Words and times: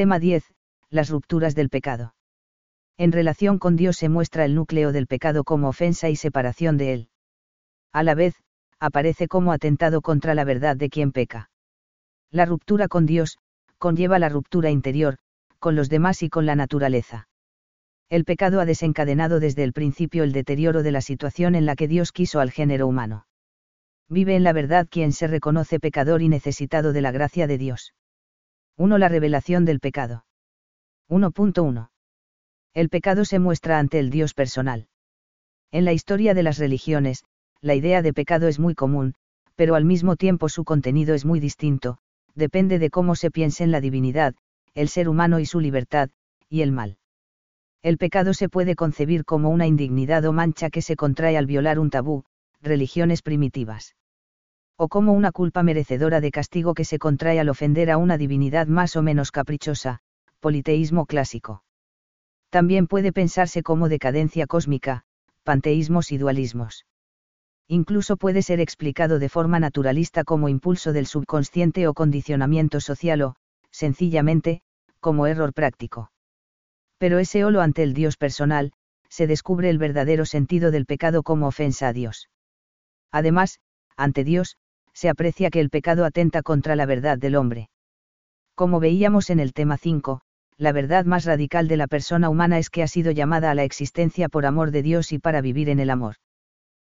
Tema 0.00 0.18
10. 0.18 0.42
Las 0.88 1.10
rupturas 1.10 1.54
del 1.54 1.68
pecado. 1.68 2.14
En 2.96 3.12
relación 3.12 3.58
con 3.58 3.76
Dios 3.76 3.98
se 3.98 4.08
muestra 4.08 4.46
el 4.46 4.54
núcleo 4.54 4.92
del 4.92 5.06
pecado 5.06 5.44
como 5.44 5.68
ofensa 5.68 6.08
y 6.08 6.16
separación 6.16 6.78
de 6.78 6.94
él. 6.94 7.08
A 7.92 8.02
la 8.02 8.14
vez, 8.14 8.34
aparece 8.78 9.28
como 9.28 9.52
atentado 9.52 10.00
contra 10.00 10.34
la 10.34 10.44
verdad 10.44 10.74
de 10.74 10.88
quien 10.88 11.12
peca. 11.12 11.50
La 12.30 12.46
ruptura 12.46 12.88
con 12.88 13.04
Dios, 13.04 13.36
conlleva 13.76 14.18
la 14.18 14.30
ruptura 14.30 14.70
interior, 14.70 15.18
con 15.58 15.76
los 15.76 15.90
demás 15.90 16.22
y 16.22 16.30
con 16.30 16.46
la 16.46 16.56
naturaleza. 16.56 17.28
El 18.08 18.24
pecado 18.24 18.62
ha 18.62 18.64
desencadenado 18.64 19.38
desde 19.38 19.64
el 19.64 19.74
principio 19.74 20.24
el 20.24 20.32
deterioro 20.32 20.82
de 20.82 20.92
la 20.92 21.02
situación 21.02 21.54
en 21.54 21.66
la 21.66 21.76
que 21.76 21.88
Dios 21.88 22.12
quiso 22.12 22.40
al 22.40 22.52
género 22.52 22.86
humano. 22.86 23.26
Vive 24.08 24.34
en 24.34 24.44
la 24.44 24.54
verdad 24.54 24.88
quien 24.90 25.12
se 25.12 25.26
reconoce 25.26 25.78
pecador 25.78 26.22
y 26.22 26.30
necesitado 26.30 26.94
de 26.94 27.02
la 27.02 27.12
gracia 27.12 27.46
de 27.46 27.58
Dios. 27.58 27.92
1. 28.80 28.96
La 28.96 29.10
revelación 29.10 29.66
del 29.66 29.78
pecado. 29.78 30.24
1.1. 31.10 31.90
El 32.72 32.88
pecado 32.88 33.26
se 33.26 33.38
muestra 33.38 33.78
ante 33.78 33.98
el 33.98 34.08
Dios 34.08 34.32
personal. 34.32 34.88
En 35.70 35.84
la 35.84 35.92
historia 35.92 36.32
de 36.32 36.42
las 36.42 36.56
religiones, 36.56 37.24
la 37.60 37.74
idea 37.74 38.00
de 38.00 38.14
pecado 38.14 38.48
es 38.48 38.58
muy 38.58 38.74
común, 38.74 39.16
pero 39.54 39.74
al 39.74 39.84
mismo 39.84 40.16
tiempo 40.16 40.48
su 40.48 40.64
contenido 40.64 41.14
es 41.14 41.26
muy 41.26 41.40
distinto, 41.40 41.98
depende 42.34 42.78
de 42.78 42.88
cómo 42.88 43.16
se 43.16 43.30
piense 43.30 43.64
en 43.64 43.70
la 43.70 43.82
divinidad, 43.82 44.34
el 44.72 44.88
ser 44.88 45.10
humano 45.10 45.40
y 45.40 45.44
su 45.44 45.60
libertad, 45.60 46.08
y 46.48 46.62
el 46.62 46.72
mal. 46.72 46.96
El 47.82 47.98
pecado 47.98 48.32
se 48.32 48.48
puede 48.48 48.76
concebir 48.76 49.26
como 49.26 49.50
una 49.50 49.66
indignidad 49.66 50.24
o 50.24 50.32
mancha 50.32 50.70
que 50.70 50.80
se 50.80 50.96
contrae 50.96 51.36
al 51.36 51.44
violar 51.44 51.78
un 51.78 51.90
tabú, 51.90 52.24
religiones 52.62 53.20
primitivas 53.20 53.94
o 54.82 54.88
como 54.88 55.12
una 55.12 55.30
culpa 55.30 55.62
merecedora 55.62 56.22
de 56.22 56.30
castigo 56.30 56.72
que 56.72 56.86
se 56.86 56.98
contrae 56.98 57.38
al 57.38 57.50
ofender 57.50 57.90
a 57.90 57.98
una 57.98 58.16
divinidad 58.16 58.66
más 58.66 58.96
o 58.96 59.02
menos 59.02 59.30
caprichosa, 59.30 59.98
politeísmo 60.40 61.04
clásico. 61.04 61.62
También 62.48 62.86
puede 62.86 63.12
pensarse 63.12 63.62
como 63.62 63.90
decadencia 63.90 64.46
cósmica, 64.46 65.02
panteísmos 65.44 66.12
y 66.12 66.16
dualismos. 66.16 66.86
Incluso 67.68 68.16
puede 68.16 68.40
ser 68.40 68.58
explicado 68.58 69.18
de 69.18 69.28
forma 69.28 69.60
naturalista 69.60 70.24
como 70.24 70.48
impulso 70.48 70.94
del 70.94 71.04
subconsciente 71.04 71.86
o 71.86 71.92
condicionamiento 71.92 72.80
social 72.80 73.20
o, 73.20 73.36
sencillamente, 73.70 74.62
como 74.98 75.26
error 75.26 75.52
práctico. 75.52 76.10
Pero 76.96 77.18
ese 77.18 77.44
olo 77.44 77.60
ante 77.60 77.82
el 77.82 77.92
Dios 77.92 78.16
personal, 78.16 78.72
se 79.10 79.26
descubre 79.26 79.68
el 79.68 79.76
verdadero 79.76 80.24
sentido 80.24 80.70
del 80.70 80.86
pecado 80.86 81.22
como 81.22 81.48
ofensa 81.48 81.88
a 81.88 81.92
Dios. 81.92 82.30
Además, 83.12 83.60
ante 83.94 84.24
Dios, 84.24 84.56
se 84.92 85.08
aprecia 85.08 85.50
que 85.50 85.60
el 85.60 85.70
pecado 85.70 86.04
atenta 86.04 86.42
contra 86.42 86.76
la 86.76 86.86
verdad 86.86 87.18
del 87.18 87.36
hombre. 87.36 87.70
Como 88.54 88.80
veíamos 88.80 89.30
en 89.30 89.40
el 89.40 89.52
tema 89.52 89.76
5, 89.76 90.20
la 90.58 90.72
verdad 90.72 91.06
más 91.06 91.24
radical 91.24 91.68
de 91.68 91.76
la 91.76 91.86
persona 91.86 92.28
humana 92.28 92.58
es 92.58 92.68
que 92.68 92.82
ha 92.82 92.88
sido 92.88 93.10
llamada 93.12 93.50
a 93.50 93.54
la 93.54 93.64
existencia 93.64 94.28
por 94.28 94.44
amor 94.44 94.70
de 94.70 94.82
Dios 94.82 95.12
y 95.12 95.18
para 95.18 95.40
vivir 95.40 95.70
en 95.70 95.80
el 95.80 95.88
amor. 95.88 96.16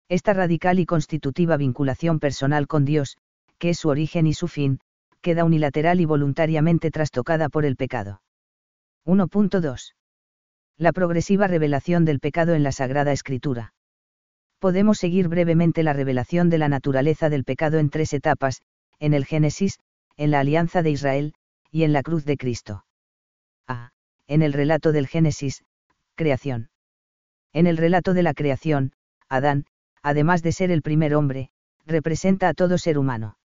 Esta 0.08 0.32
radical 0.32 0.78
y 0.78 0.86
constitutiva 0.86 1.58
vinculación 1.58 2.18
personal 2.18 2.66
con 2.66 2.86
Dios, 2.86 3.18
que 3.58 3.70
es 3.70 3.78
su 3.78 3.90
origen 3.90 4.27
y 4.27 4.33
su 4.33 4.48
fin, 4.48 4.80
queda 5.20 5.44
unilateral 5.44 6.00
y 6.00 6.06
voluntariamente 6.06 6.90
trastocada 6.90 7.50
por 7.50 7.66
el 7.66 7.77
pecado. 7.77 8.22
1.2. 9.05 9.94
La 10.78 10.92
progresiva 10.92 11.46
revelación 11.46 12.05
del 12.06 12.20
pecado 12.20 12.55
en 12.55 12.62
la 12.62 12.72
Sagrada 12.72 13.12
Escritura 13.12 13.74
podemos 14.59 14.98
seguir 14.98 15.28
brevemente 15.28 15.83
la 15.83 15.92
revelación 15.92 16.51
de 16.51 16.59
la 16.59 16.69
naturaleza 16.69 17.28
del 17.28 17.45
pecado 17.45 17.78
en 17.78 17.91
tres 17.91 18.12
etapas, 18.12 18.62
en 18.98 19.14
el 19.14 19.25
Génesis, 19.25 19.78
en 20.17 20.31
la 20.31 20.41
alianza 20.41 20.83
de 20.83 20.91
Israel, 20.91 21.34
y 21.70 21.84
en 21.84 21.92
la 21.92 22.03
cruz 22.03 22.25
de 22.25 22.37
Cristo. 22.37 22.84
A. 23.67 23.91
En 24.27 24.42
el 24.42 24.53
relato 24.53 24.92
del 24.92 25.06
Génesis, 25.06 25.64
creación. 26.17 26.70
En 27.53 27.67
el 27.67 27.77
relato 27.77 28.14
de 28.14 28.23
la 28.23 28.34
creación, 28.34 28.92
Adán, 29.29 29.64
además 30.03 30.42
de 30.42 30.53
ser 30.53 30.70
el 30.70 30.83
primer 30.83 31.14
hombre, 31.14 31.51
representa 31.86 32.48
a 32.48 32.55
todo 32.55 32.79
ser 32.79 32.98
humano. 32.98 33.39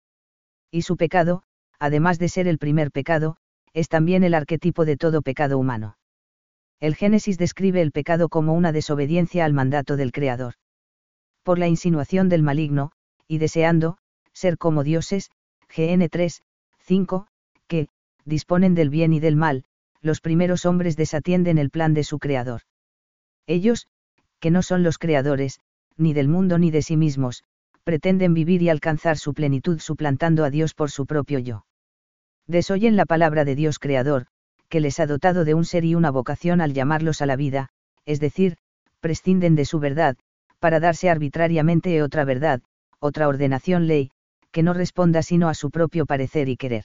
Y 0.71 0.83
su 0.83 0.97
pecado, 0.97 1.43
además 1.79 2.19
de 2.19 2.29
ser 2.29 2.47
el 2.47 2.59
primer 2.59 2.93
pecado, 2.93 3.37
es 3.73 3.89
también 3.89 4.23
el 4.23 4.35
arquetipo 4.35 4.85
de 4.85 4.97
todo 4.97 5.23
pecado 5.23 5.59
humano. 5.59 5.97
El 6.79 6.95
Génesis 6.95 7.37
describe 7.37 7.83
el 7.83 7.93
pecado 7.93 8.29
como 8.29 8.55
una 8.55 8.73
desobediencia 8.73 9.45
al 9.45 9.53
mandato 9.53 9.97
del 9.97 10.13
Creador 10.13 10.55
por 11.43 11.59
la 11.59 11.69
insinuación 11.69 12.29
del 12.29 12.43
maligno, 12.43 12.93
y 13.27 13.39
deseando, 13.39 13.99
ser 14.33 14.59
como 14.59 14.85
dioses, 14.85 15.31
GN 15.75 16.09
3, 16.09 16.43
5, 16.81 17.27
que, 17.67 17.89
disponen 18.25 18.75
del 18.75 18.91
bien 18.91 19.13
y 19.13 19.21
del 19.21 19.37
mal, 19.37 19.65
los 20.03 20.21
primeros 20.21 20.67
hombres 20.67 20.97
desatienden 20.97 21.59
el 21.59 21.71
plan 21.71 21.95
de 21.95 22.05
su 22.05 22.19
creador. 22.19 22.63
Ellos, 23.47 23.87
que 24.39 24.51
no 24.51 24.63
son 24.63 24.83
los 24.83 24.99
creadores, 24.99 25.61
ni 25.97 26.13
del 26.15 26.29
mundo 26.29 26.59
ni 26.59 26.71
de 26.71 26.83
sí 26.83 26.97
mismos, 26.97 27.45
pretenden 27.85 28.35
vivir 28.35 28.63
y 28.63 28.69
alcanzar 28.69 29.19
su 29.19 29.35
plenitud 29.35 29.81
suplantando 29.81 30.45
a 30.45 30.51
Dios 30.51 30.75
por 30.75 30.91
su 30.91 31.07
propio 31.07 31.39
yo. 31.39 31.67
Desoyen 32.47 32.97
la 32.97 33.07
palabra 33.07 33.45
de 33.45 33.55
Dios 33.55 33.79
creador, 33.79 34.27
que 34.69 34.81
les 34.81 35.01
ha 35.01 35.07
dotado 35.07 35.45
de 35.45 35.55
un 35.55 35.65
ser 35.65 35.85
y 35.85 35.95
una 35.95 36.11
vocación 36.11 36.61
al 36.61 36.73
llamarlos 36.73 37.23
a 37.23 37.27
la 37.27 37.37
vida, 37.37 37.69
es 38.07 38.21
decir, 38.21 38.57
prescinden 39.01 39.55
de 39.55 39.65
su 39.65 39.81
verdad, 39.81 40.17
para 40.61 40.79
darse 40.79 41.11
arbitrariamente 41.11 42.03
otra 42.03 42.25
verdad, 42.25 42.63
otra 43.01 43.27
ordenación 43.27 43.89
ley, 43.89 44.11
que 44.53 44.63
no 44.63 44.73
responda 44.73 45.23
sino 45.23 45.49
a 45.49 45.55
su 45.55 45.71
propio 45.71 46.07
parecer 46.07 46.49
y 46.49 46.57
querer. 46.57 46.85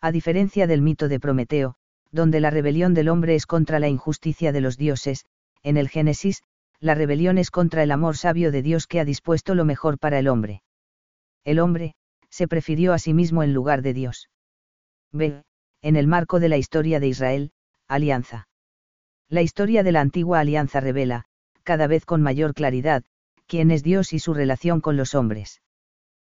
A 0.00 0.12
diferencia 0.12 0.66
del 0.66 0.82
mito 0.82 1.08
de 1.08 1.18
Prometeo, 1.18 1.74
donde 2.10 2.40
la 2.40 2.50
rebelión 2.50 2.94
del 2.94 3.08
hombre 3.08 3.34
es 3.34 3.46
contra 3.46 3.80
la 3.80 3.88
injusticia 3.88 4.52
de 4.52 4.60
los 4.60 4.76
dioses, 4.76 5.24
en 5.62 5.76
el 5.76 5.88
Génesis, 5.88 6.42
la 6.80 6.94
rebelión 6.94 7.38
es 7.38 7.50
contra 7.50 7.82
el 7.82 7.90
amor 7.90 8.16
sabio 8.16 8.50
de 8.50 8.62
Dios 8.62 8.86
que 8.86 9.00
ha 9.00 9.04
dispuesto 9.04 9.54
lo 9.54 9.64
mejor 9.64 9.98
para 9.98 10.18
el 10.18 10.28
hombre. 10.28 10.62
El 11.44 11.60
hombre, 11.60 11.94
se 12.28 12.48
prefirió 12.48 12.92
a 12.92 12.98
sí 12.98 13.14
mismo 13.14 13.42
en 13.42 13.54
lugar 13.54 13.82
de 13.82 13.94
Dios. 13.94 14.28
B. 15.12 15.42
En 15.80 15.96
el 15.96 16.06
marco 16.06 16.40
de 16.40 16.48
la 16.48 16.56
historia 16.56 17.00
de 17.00 17.08
Israel, 17.08 17.52
alianza. 17.88 18.48
La 19.28 19.42
historia 19.42 19.82
de 19.82 19.92
la 19.92 20.00
antigua 20.00 20.40
alianza 20.40 20.80
revela, 20.80 21.26
cada 21.62 21.86
vez 21.86 22.04
con 22.04 22.22
mayor 22.22 22.54
claridad, 22.54 23.02
quién 23.46 23.70
es 23.70 23.82
Dios 23.82 24.12
y 24.12 24.18
su 24.18 24.34
relación 24.34 24.80
con 24.80 24.96
los 24.96 25.14
hombres. 25.14 25.62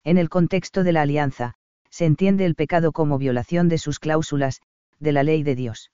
En 0.04 0.18
el 0.18 0.28
contexto 0.28 0.82
de 0.84 0.92
la 0.92 1.02
alianza, 1.02 1.54
se 1.90 2.06
entiende 2.06 2.44
el 2.46 2.54
pecado 2.54 2.92
como 2.92 3.18
violación 3.18 3.68
de 3.68 3.78
sus 3.78 3.98
cláusulas, 3.98 4.60
de 4.98 5.12
la 5.12 5.22
ley 5.22 5.42
de 5.42 5.54
Dios. 5.54 5.90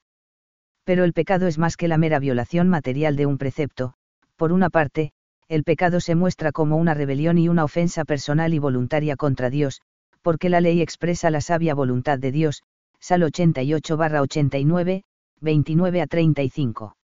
Pero 0.85 1.05
el 1.05 1.13
pecado 1.13 1.47
es 1.47 1.59
más 1.59 1.77
que 1.77 1.89
la 1.89 1.99
mera 1.99 2.19
violación 2.19 2.69
material 2.69 3.17
de 3.17 3.27
un 3.27 3.37
precepto, 3.37 3.95
por 4.37 4.53
una 4.53 4.71
parte, 4.71 5.13
el 5.49 5.65
pecado 5.65 6.01
se 6.01 6.15
muestra 6.15 6.53
como 6.53 6.77
una 6.77 6.95
rebelión 6.95 7.39
y 7.39 7.49
una 7.49 7.65
ofensa 7.65 8.05
personal 8.05 8.55
y 8.55 8.59
voluntaria 8.59 9.17
contra 9.17 9.51
Dios, 9.51 9.81
porque 10.23 10.49
la 10.49 10.61
ley 10.61 10.81
expresa 10.83 11.31
la 11.31 11.41
sabia 11.41 11.75
voluntad 11.75 12.19
de 12.19 12.33
Dios, 12.33 12.63
Sal 13.01 13.23
88-89, 13.23 15.03
29 15.41 16.01
a 16.03 16.07
35. 16.07 16.97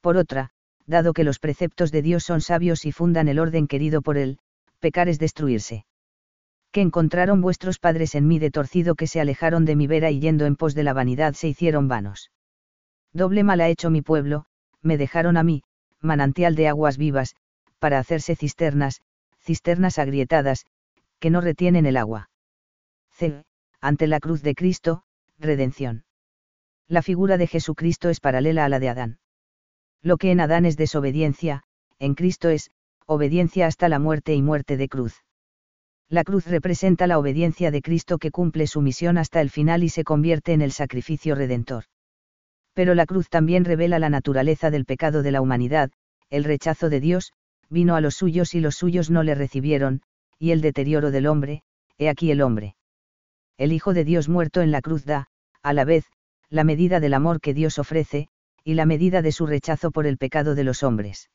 Por 0.00 0.16
otra, 0.16 0.50
dado 0.86 1.12
que 1.12 1.24
los 1.24 1.38
preceptos 1.38 1.90
de 1.92 2.02
Dios 2.02 2.24
son 2.24 2.40
sabios 2.40 2.84
y 2.84 2.92
fundan 2.92 3.28
el 3.28 3.38
orden 3.38 3.66
querido 3.66 4.02
por 4.02 4.16
él, 4.16 4.38
pecar 4.78 5.08
es 5.08 5.18
destruirse. 5.18 5.84
Que 6.70 6.80
encontraron 6.80 7.40
vuestros 7.40 7.78
padres 7.78 8.14
en 8.14 8.26
mí 8.26 8.38
de 8.38 8.50
torcido 8.50 8.94
que 8.94 9.06
se 9.06 9.20
alejaron 9.20 9.64
de 9.64 9.76
mi 9.76 9.86
vera 9.86 10.10
y 10.10 10.20
yendo 10.20 10.46
en 10.46 10.56
pos 10.56 10.74
de 10.74 10.84
la 10.84 10.92
vanidad 10.92 11.34
se 11.34 11.48
hicieron 11.48 11.88
vanos. 11.88 12.30
Doble 13.12 13.42
mal 13.44 13.60
ha 13.60 13.68
hecho 13.68 13.90
mi 13.90 14.02
pueblo, 14.02 14.44
me 14.82 14.98
dejaron 14.98 15.36
a 15.36 15.42
mí, 15.42 15.62
manantial 16.00 16.54
de 16.54 16.68
aguas 16.68 16.98
vivas, 16.98 17.34
para 17.78 17.98
hacerse 17.98 18.36
cisternas, 18.36 19.00
cisternas 19.40 19.98
agrietadas, 19.98 20.66
que 21.18 21.30
no 21.30 21.40
retienen 21.40 21.86
el 21.86 21.96
agua. 21.96 22.30
C. 23.10 23.42
Ante 23.80 24.06
la 24.06 24.20
cruz 24.20 24.42
de 24.42 24.54
Cristo, 24.54 25.02
redención. 25.38 26.04
La 26.88 27.02
figura 27.02 27.36
de 27.38 27.46
Jesucristo 27.46 28.10
es 28.10 28.20
paralela 28.20 28.64
a 28.64 28.68
la 28.68 28.78
de 28.78 28.88
Adán. 28.88 29.18
Lo 30.06 30.18
que 30.18 30.30
en 30.30 30.38
Adán 30.38 30.66
es 30.66 30.76
desobediencia, 30.76 31.64
en 31.98 32.14
Cristo 32.14 32.48
es, 32.48 32.70
obediencia 33.06 33.66
hasta 33.66 33.88
la 33.88 33.98
muerte 33.98 34.36
y 34.36 34.40
muerte 34.40 34.76
de 34.76 34.88
cruz. 34.88 35.24
La 36.08 36.22
cruz 36.22 36.46
representa 36.46 37.08
la 37.08 37.18
obediencia 37.18 37.72
de 37.72 37.82
Cristo 37.82 38.18
que 38.18 38.30
cumple 38.30 38.68
su 38.68 38.82
misión 38.82 39.18
hasta 39.18 39.40
el 39.40 39.50
final 39.50 39.82
y 39.82 39.88
se 39.88 40.04
convierte 40.04 40.52
en 40.52 40.62
el 40.62 40.70
sacrificio 40.70 41.34
redentor. 41.34 41.86
Pero 42.72 42.94
la 42.94 43.04
cruz 43.04 43.28
también 43.28 43.64
revela 43.64 43.98
la 43.98 44.08
naturaleza 44.08 44.70
del 44.70 44.84
pecado 44.84 45.24
de 45.24 45.32
la 45.32 45.40
humanidad, 45.40 45.90
el 46.30 46.44
rechazo 46.44 46.88
de 46.88 47.00
Dios, 47.00 47.32
vino 47.68 47.96
a 47.96 48.00
los 48.00 48.14
suyos 48.14 48.54
y 48.54 48.60
los 48.60 48.76
suyos 48.76 49.10
no 49.10 49.24
le 49.24 49.34
recibieron, 49.34 50.02
y 50.38 50.52
el 50.52 50.60
deterioro 50.60 51.10
del 51.10 51.26
hombre, 51.26 51.64
he 51.98 52.08
aquí 52.08 52.30
el 52.30 52.42
hombre. 52.42 52.76
El 53.58 53.72
Hijo 53.72 53.92
de 53.92 54.04
Dios 54.04 54.28
muerto 54.28 54.62
en 54.62 54.70
la 54.70 54.82
cruz 54.82 55.04
da, 55.04 55.26
a 55.64 55.72
la 55.72 55.84
vez, 55.84 56.04
la 56.48 56.62
medida 56.62 57.00
del 57.00 57.14
amor 57.14 57.40
que 57.40 57.54
Dios 57.54 57.80
ofrece, 57.80 58.28
y 58.66 58.74
la 58.74 58.84
medida 58.84 59.22
de 59.22 59.30
su 59.30 59.46
rechazo 59.46 59.92
por 59.92 60.08
el 60.08 60.18
pecado 60.18 60.56
de 60.56 60.64
los 60.64 60.82
hombres. 60.82 61.30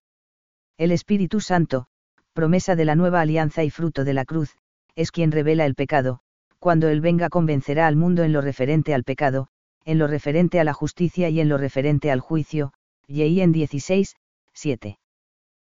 El 0.78 0.92
Espíritu 0.92 1.40
Santo, 1.40 1.86
promesa 2.34 2.76
de 2.76 2.84
la 2.84 2.96
nueva 2.96 3.22
alianza 3.22 3.64
y 3.64 3.70
fruto 3.70 4.04
de 4.04 4.14
la 4.14 4.26
cruz, 4.26 4.58
es 4.96 5.12
quien 5.12 5.32
revela 5.32 5.66
el 5.66 5.74
pecado, 5.74 6.20
cuando 6.60 6.90
Él 6.90 7.00
venga 7.00 7.30
convencerá 7.30 7.88
al 7.88 7.96
mundo 7.96 8.24
en 8.24 8.34
lo 8.34 8.42
referente 8.42 8.94
al 8.94 9.06
pecado, 9.06 9.48
en 9.86 9.98
lo 9.98 10.08
referente 10.08 10.60
a 10.60 10.66
la 10.66 10.74
justicia 10.74 11.30
y 11.30 11.40
en 11.40 11.48
lo 11.48 11.58
referente 11.58 12.12
al 12.12 12.20
juicio, 12.20 12.74
y 13.08 13.40
en 13.40 13.54
16, 13.54 14.14
7. 14.52 15.00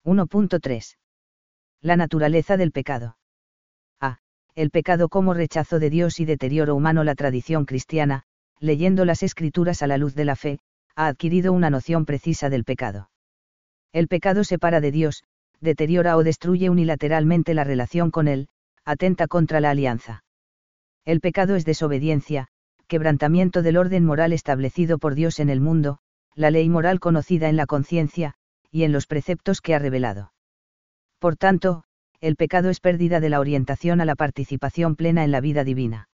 1.3. 0.05 0.97
La 1.83 1.97
naturaleza 1.97 2.57
del 2.57 2.73
pecado. 2.73 3.17
A. 4.01 4.19
El 4.57 4.71
pecado 4.71 5.09
como 5.09 5.35
rechazo 5.35 5.79
de 5.79 5.89
Dios 5.89 6.19
y 6.19 6.25
deterioro 6.25 6.75
humano. 6.75 7.05
La 7.05 7.15
tradición 7.15 7.65
cristiana, 7.65 8.25
leyendo 8.59 9.05
las 9.05 9.23
escrituras 9.23 9.83
a 9.83 9.87
la 9.87 9.99
luz 9.99 10.17
de 10.17 10.25
la 10.25 10.35
fe, 10.35 10.59
ha 10.97 11.07
adquirido 11.09 11.53
una 11.53 11.71
noción 11.71 12.05
precisa 12.05 12.51
del 12.51 12.65
pecado. 12.65 13.11
El 13.93 14.09
pecado 14.09 14.45
separa 14.45 14.81
de 14.81 14.93
Dios, 14.93 15.25
deteriora 15.61 16.17
o 16.17 16.25
destruye 16.25 16.71
unilateralmente 16.71 17.55
la 17.55 17.65
relación 17.65 18.11
con 18.11 18.29
Él, 18.29 18.49
atenta 18.85 19.27
contra 19.27 19.61
la 19.61 19.71
alianza. 19.71 20.25
El 21.05 21.21
pecado 21.21 21.57
es 21.57 21.65
desobediencia, 21.65 22.49
quebrantamiento 22.87 23.63
del 23.63 23.77
orden 23.77 24.05
moral 24.05 24.33
establecido 24.33 24.99
por 24.99 25.15
Dios 25.15 25.41
en 25.41 25.49
el 25.49 25.61
mundo, 25.61 25.99
la 26.35 26.51
ley 26.51 26.69
moral 26.69 27.01
conocida 27.01 27.49
en 27.49 27.57
la 27.57 27.67
conciencia, 27.67 28.35
y 28.71 28.85
en 28.85 28.93
los 28.93 29.07
preceptos 29.07 29.61
que 29.61 29.75
ha 29.75 29.79
revelado. 29.79 30.33
Por 31.19 31.37
tanto, 31.37 31.85
el 32.21 32.37
pecado 32.37 32.71
es 32.71 32.81
pérdida 32.81 33.21
de 33.21 33.29
la 33.29 33.41
orientación 33.41 34.01
a 34.01 34.05
la 34.05 34.17
participación 34.17 34.97
plena 34.97 35.25
en 35.25 35.31
la 35.31 35.41
vida 35.41 35.65
divina. 35.65 36.09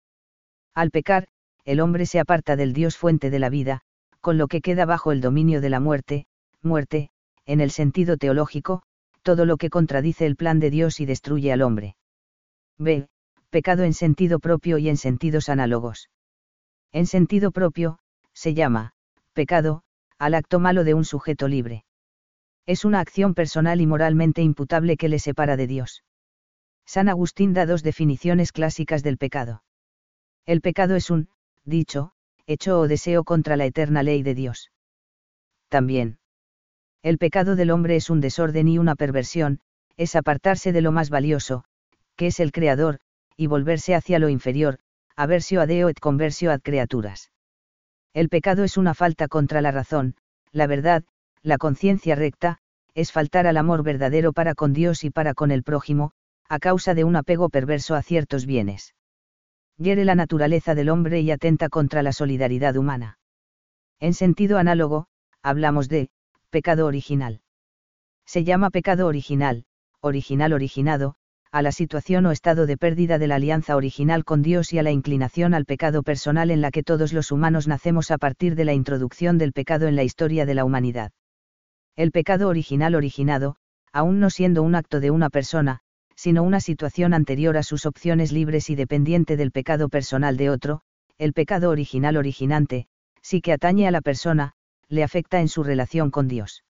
Al 0.74 0.92
pecar, 0.92 1.28
el 1.66 1.80
hombre 1.80 2.06
se 2.06 2.20
aparta 2.20 2.56
del 2.56 2.74
Dios 2.74 2.98
fuente 2.98 3.30
de 3.30 3.40
la 3.40 3.50
vida, 3.50 3.82
con 4.22 4.38
lo 4.38 4.48
que 4.48 4.62
queda 4.62 4.86
bajo 4.86 5.12
el 5.12 5.22
dominio 5.22 5.62
de 5.62 5.70
la 5.70 5.80
muerte, 5.80 6.26
muerte, 6.62 7.10
en 7.46 7.62
el 7.62 7.72
sentido 7.72 8.18
teológico, 8.18 8.84
todo 9.24 9.46
lo 9.46 9.58
que 9.58 9.70
contradice 9.70 10.26
el 10.26 10.36
plan 10.36 10.60
de 10.60 10.70
Dios 10.70 11.00
y 11.00 11.06
destruye 11.06 11.52
al 11.52 11.62
hombre. 11.62 11.96
B. 12.78 13.08
Pecado 13.50 13.84
en 13.84 13.94
sentido 13.94 14.40
propio 14.40 14.78
y 14.78 14.90
en 14.90 14.98
sentidos 14.98 15.50
análogos. 15.50 16.10
En 16.92 17.06
sentido 17.06 17.52
propio, 17.52 18.00
se 18.34 18.54
llama, 18.54 18.92
pecado, 19.34 19.84
al 20.18 20.36
acto 20.36 20.60
malo 20.60 20.84
de 20.84 20.94
un 20.94 21.06
sujeto 21.06 21.48
libre 21.48 21.86
es 22.70 22.86
una 22.86 23.00
acción 23.00 23.34
personal 23.34 23.82
y 23.82 23.88
moralmente 23.88 24.44
imputable 24.44 24.96
que 24.96 25.10
le 25.10 25.18
separa 25.18 25.58
de 25.58 25.66
Dios. 25.66 26.04
San 26.86 27.10
Agustín 27.10 27.52
da 27.52 27.66
dos 27.66 27.82
definiciones 27.82 28.52
clásicas 28.52 29.02
del 29.02 29.18
pecado. 29.18 29.64
El 30.46 30.62
pecado 30.62 30.96
es 30.96 31.10
un, 31.10 31.30
dicho, 31.66 32.12
hecho 32.50 32.80
o 32.80 32.88
deseo 32.88 33.24
contra 33.24 33.56
la 33.58 33.66
eterna 33.66 34.02
ley 34.02 34.24
de 34.24 34.34
Dios. 34.34 34.72
También. 35.70 36.18
El 37.04 37.20
pecado 37.20 37.56
del 37.56 37.70
hombre 37.70 37.96
es 37.96 38.10
un 38.10 38.22
desorden 38.22 38.68
y 38.68 38.80
una 38.80 38.96
perversión, 38.96 39.60
es 39.98 40.16
apartarse 40.16 40.72
de 40.72 40.82
lo 40.82 40.92
más 40.92 41.12
valioso, 41.12 41.64
que 42.16 42.28
es 42.28 42.40
el 42.40 42.52
Creador, 42.52 43.00
y 43.38 43.46
volverse 43.46 43.94
hacia 43.94 44.18
lo 44.18 44.30
inferior, 44.30 44.80
aversio 45.16 45.62
a 45.62 45.68
Deo 45.68 45.90
et 45.90 46.00
conversio 46.00 46.52
ad 46.52 46.62
creaturas. 46.62 47.32
El 48.16 48.30
pecado 48.30 48.64
es 48.64 48.78
una 48.78 48.96
falta 48.96 49.28
contra 49.28 49.62
la 49.62 49.72
razón, 49.72 50.16
la 50.52 50.66
verdad, 50.66 51.04
la 51.44 51.60
conciencia 51.60 52.16
recta, 52.16 52.58
es 52.96 53.12
faltar 53.12 53.46
al 53.46 53.58
amor 53.58 53.84
verdadero 53.84 54.34
para 54.34 54.56
con 54.56 54.74
Dios 54.74 55.04
y 55.04 55.12
para 55.12 55.36
con 55.36 55.52
el 55.52 55.62
prójimo, 55.62 56.14
a 56.50 56.58
causa 56.58 56.96
de 56.96 57.04
un 57.04 57.16
apego 57.16 57.50
perverso 57.50 57.94
a 57.94 58.02
ciertos 58.02 58.48
bienes. 58.48 58.96
Hiere 59.80 60.04
la 60.04 60.14
naturaleza 60.14 60.76
del 60.76 60.90
hombre 60.90 61.22
y 61.22 61.32
atenta 61.32 61.70
contra 61.70 62.04
la 62.04 62.12
solidaridad 62.12 62.76
humana. 62.76 63.18
En 64.02 64.14
sentido 64.14 64.58
análogo, 64.58 65.08
hablamos 65.42 65.88
de, 65.88 66.10
pecado 66.50 66.86
original. 66.86 67.40
Se 68.26 68.44
llama 68.44 68.72
pecado 68.72 69.08
original, 69.08 69.64
original 70.02 70.52
originado, 70.52 71.16
a 71.50 71.62
la 71.62 71.72
situación 71.72 72.26
o 72.26 72.32
estado 72.32 72.66
de 72.66 72.76
pérdida 72.76 73.18
de 73.20 73.28
la 73.28 73.36
alianza 73.36 73.78
original 73.78 74.26
con 74.26 74.42
Dios 74.42 74.74
y 74.74 74.80
a 74.80 74.84
la 74.84 74.92
inclinación 74.92 75.54
al 75.54 75.64
pecado 75.64 76.04
personal 76.04 76.52
en 76.52 76.60
la 76.60 76.72
que 76.72 76.84
todos 76.84 77.14
los 77.14 77.32
humanos 77.32 77.70
nacemos 77.70 78.12
a 78.12 78.18
partir 78.18 78.56
de 78.56 78.66
la 78.66 78.74
introducción 78.74 79.38
del 79.38 79.54
pecado 79.54 79.88
en 79.88 79.96
la 79.96 80.04
historia 80.04 80.46
de 80.46 80.56
la 80.56 80.66
humanidad. 80.66 81.14
El 81.96 82.12
pecado 82.12 82.50
original 82.50 82.96
originado, 82.96 83.56
aún 83.94 84.20
no 84.20 84.30
siendo 84.30 84.62
un 84.62 84.76
acto 84.76 85.00
de 85.00 85.10
una 85.10 85.30
persona, 85.30 85.80
sino 86.20 86.44
una 86.44 86.60
situación 86.60 87.14
anterior 87.14 87.56
a 87.56 87.64
sus 87.64 87.86
opciones 87.86 88.34
libres 88.34 88.70
y 88.70 88.76
dependiente 88.76 89.38
del 89.38 89.52
pecado 89.52 89.88
personal 89.88 90.36
de 90.36 90.50
otro, 90.50 90.82
el 91.18 91.32
pecado 91.32 91.70
original 91.70 92.18
originante, 92.18 92.88
sí 93.22 93.40
que 93.40 93.54
atañe 93.54 93.88
a 93.88 93.92
la 93.92 94.02
persona, 94.02 94.52
le 94.90 95.04
afecta 95.04 95.40
en 95.40 95.48
su 95.48 95.64
relación 95.64 96.12
con 96.12 96.28
Dios. 96.28 96.66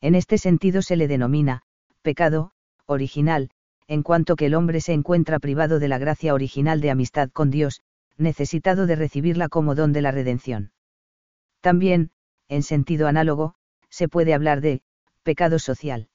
En 0.00 0.16
este 0.16 0.38
sentido 0.38 0.82
se 0.82 0.96
le 0.96 1.06
denomina, 1.06 1.62
pecado, 2.02 2.50
original, 2.86 3.50
en 3.86 4.02
cuanto 4.02 4.34
que 4.34 4.46
el 4.46 4.56
hombre 4.56 4.80
se 4.80 4.92
encuentra 4.92 5.38
privado 5.38 5.78
de 5.78 5.86
la 5.86 5.98
gracia 5.98 6.34
original 6.34 6.80
de 6.80 6.90
amistad 6.90 7.30
con 7.30 7.52
Dios, 7.52 7.80
necesitado 8.16 8.88
de 8.88 8.96
recibirla 8.96 9.48
como 9.48 9.76
don 9.76 9.92
de 9.92 10.02
la 10.02 10.10
redención. 10.10 10.72
También, 11.60 12.10
en 12.48 12.64
sentido 12.64 13.06
análogo, 13.06 13.54
se 13.88 14.08
puede 14.08 14.34
hablar 14.34 14.60
de, 14.60 14.82
pecado 15.22 15.60
social. 15.60 16.08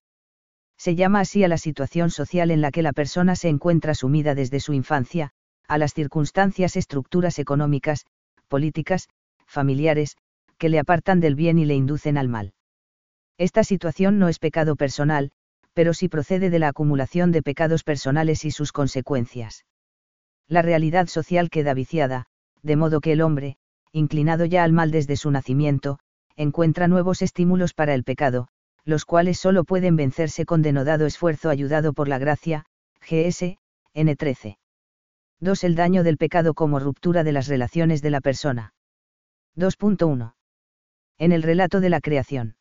Se 0.80 0.96
llama 0.96 1.20
así 1.20 1.44
a 1.44 1.50
la 1.50 1.58
situación 1.58 2.10
social 2.10 2.52
en 2.52 2.62
la 2.62 2.72
que 2.72 2.82
la 2.82 2.94
persona 2.94 3.36
se 3.36 3.50
encuentra 3.50 3.94
sumida 3.94 4.34
desde 4.34 4.62
su 4.62 4.72
infancia, 4.72 5.32
a 5.68 5.78
las 5.78 5.94
circunstancias, 5.94 6.78
estructuras 6.78 7.38
económicas, 7.38 8.06
políticas, 8.48 9.10
familiares, 9.46 10.16
que 10.58 10.70
le 10.70 10.80
apartan 10.80 11.20
del 11.20 11.36
bien 11.36 11.60
y 11.60 11.66
le 11.66 11.76
inducen 11.76 12.18
al 12.18 12.30
mal. 12.30 12.54
Esta 13.38 13.66
situación 13.66 14.20
no 14.20 14.30
es 14.30 14.40
pecado 14.40 14.78
personal, 14.78 15.32
pero 15.74 15.94
sí 15.94 16.08
procede 16.08 16.50
de 16.50 16.60
la 16.60 16.70
acumulación 16.70 17.34
de 17.34 17.44
pecados 17.44 17.84
personales 17.84 18.46
y 18.46 18.52
sus 18.52 18.72
consecuencias. 18.72 19.66
La 20.48 20.62
realidad 20.62 21.08
social 21.08 21.50
queda 21.50 21.74
viciada, 21.74 22.26
de 22.64 22.78
modo 22.78 23.02
que 23.02 23.12
el 23.12 23.22
hombre, 23.22 23.58
inclinado 23.92 24.46
ya 24.46 24.64
al 24.64 24.72
mal 24.72 24.92
desde 24.92 25.18
su 25.18 25.30
nacimiento, 25.30 26.00
encuentra 26.38 26.88
nuevos 26.88 27.22
estímulos 27.22 27.74
para 27.74 27.94
el 27.94 28.06
pecado, 28.06 28.48
los 28.90 29.06
cuales 29.06 29.40
solo 29.40 29.64
pueden 29.64 29.96
vencerse 29.96 30.46
con 30.46 30.62
denodado 30.62 31.06
esfuerzo 31.06 31.50
ayudado 31.50 31.94
por 31.94 32.08
la 32.08 32.18
gracia, 32.18 32.66
GS, 33.02 33.58
N13. 33.94 34.58
2. 35.40 35.64
El 35.64 35.76
daño 35.76 36.04
del 36.04 36.18
pecado 36.18 36.54
como 36.54 36.80
ruptura 36.80 37.24
de 37.24 37.32
las 37.32 37.48
relaciones 37.48 38.02
de 38.02 38.10
la 38.10 38.20
persona. 38.20 38.74
2.1. 39.56 40.34
En 41.18 41.32
el 41.32 41.44
relato 41.44 41.80
de 41.80 41.90
la 41.90 42.02
creación. 42.02 42.56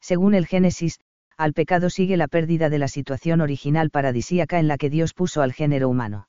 Según 0.00 0.34
el 0.34 0.46
Génesis, 0.46 0.98
al 1.36 1.52
pecado 1.52 1.90
sigue 1.90 2.16
la 2.16 2.28
pérdida 2.28 2.70
de 2.70 2.78
la 2.78 2.88
situación 2.88 3.40
original 3.40 3.90
paradisíaca 3.90 4.58
en 4.58 4.68
la 4.68 4.78
que 4.78 4.90
Dios 4.90 5.14
puso 5.14 5.42
al 5.42 5.52
género 5.52 5.88
humano. 5.88 6.28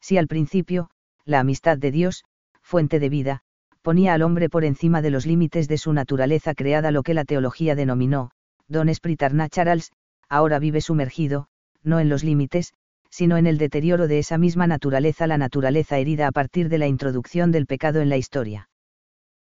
Si 0.00 0.16
al 0.16 0.28
principio, 0.28 0.90
la 1.24 1.40
amistad 1.40 1.78
de 1.78 1.90
Dios, 1.90 2.24
fuente 2.62 3.00
de 3.00 3.08
vida, 3.08 3.42
ponía 3.82 4.14
al 4.14 4.22
hombre 4.22 4.48
por 4.48 4.64
encima 4.64 5.02
de 5.02 5.10
los 5.10 5.26
límites 5.26 5.68
de 5.68 5.78
su 5.78 5.92
naturaleza 5.92 6.54
creada 6.54 6.90
lo 6.90 7.02
que 7.02 7.14
la 7.14 7.24
teología 7.24 7.74
denominó, 7.74 8.30
don 8.68 8.90
Charles, 9.50 9.92
ahora 10.28 10.58
vive 10.58 10.80
sumergido, 10.80 11.48
no 11.82 11.98
en 11.98 12.08
los 12.08 12.22
límites, 12.22 12.72
sino 13.10 13.36
en 13.36 13.46
el 13.46 13.58
deterioro 13.58 14.06
de 14.06 14.18
esa 14.18 14.38
misma 14.38 14.66
naturaleza, 14.66 15.26
la 15.26 15.38
naturaleza 15.38 15.98
herida 15.98 16.28
a 16.28 16.32
partir 16.32 16.68
de 16.68 16.78
la 16.78 16.86
introducción 16.86 17.50
del 17.50 17.66
pecado 17.66 18.00
en 18.00 18.08
la 18.08 18.16
historia. 18.16 18.68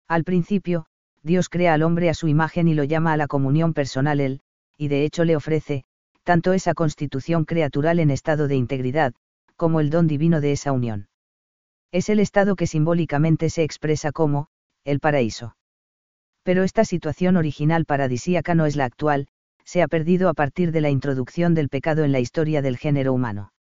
Al 0.08 0.24
principio, 0.24 0.86
Dios 1.22 1.48
crea 1.48 1.74
al 1.74 1.82
hombre 1.82 2.08
a 2.08 2.14
su 2.14 2.28
imagen 2.28 2.68
y 2.68 2.74
lo 2.74 2.84
llama 2.84 3.12
a 3.12 3.16
la 3.16 3.26
comunión 3.26 3.74
personal 3.74 4.20
él, 4.20 4.40
y 4.78 4.88
de 4.88 5.04
hecho 5.04 5.24
le 5.24 5.36
ofrece, 5.36 5.84
tanto 6.22 6.52
esa 6.52 6.72
constitución 6.74 7.44
creatural 7.44 7.98
en 7.98 8.10
estado 8.10 8.48
de 8.48 8.56
integridad, 8.56 9.12
como 9.56 9.80
el 9.80 9.90
don 9.90 10.06
divino 10.06 10.40
de 10.40 10.52
esa 10.52 10.72
unión. 10.72 11.07
Es 11.90 12.10
el 12.10 12.20
estado 12.20 12.54
que 12.54 12.66
simbólicamente 12.66 13.48
se 13.48 13.62
expresa 13.62 14.12
como, 14.12 14.48
el 14.84 15.00
paraíso. 15.00 15.56
Pero 16.42 16.62
esta 16.62 16.84
situación 16.84 17.36
original 17.36 17.86
paradisíaca 17.86 18.54
no 18.54 18.66
es 18.66 18.76
la 18.76 18.84
actual, 18.84 19.28
se 19.64 19.82
ha 19.82 19.88
perdido 19.88 20.28
a 20.28 20.34
partir 20.34 20.70
de 20.72 20.80
la 20.80 20.90
introducción 20.90 21.54
del 21.54 21.68
pecado 21.68 22.04
en 22.04 22.12
la 22.12 22.20
historia 22.20 22.62
del 22.62 22.76
género 22.76 23.12
humano. 23.12 23.52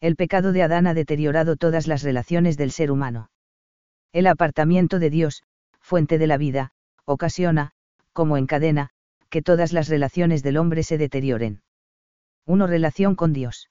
El 0.00 0.16
pecado 0.16 0.52
de 0.52 0.62
Adán 0.62 0.86
ha 0.86 0.94
deteriorado 0.94 1.56
todas 1.56 1.86
las 1.86 2.02
relaciones 2.02 2.56
del 2.56 2.72
ser 2.72 2.90
humano. 2.90 3.30
El 4.12 4.26
apartamiento 4.26 4.98
de 4.98 5.10
Dios, 5.10 5.44
fuente 5.80 6.18
de 6.18 6.26
la 6.26 6.36
vida, 6.36 6.72
ocasiona, 7.04 7.72
como 8.12 8.36
en 8.36 8.46
cadena, 8.46 8.90
que 9.28 9.42
todas 9.42 9.72
las 9.72 9.88
relaciones 9.88 10.42
del 10.42 10.56
hombre 10.56 10.82
se 10.82 10.98
deterioren. 10.98 11.62
1. 12.46 12.66
Relación 12.66 13.14
con 13.14 13.32
Dios 13.32 13.68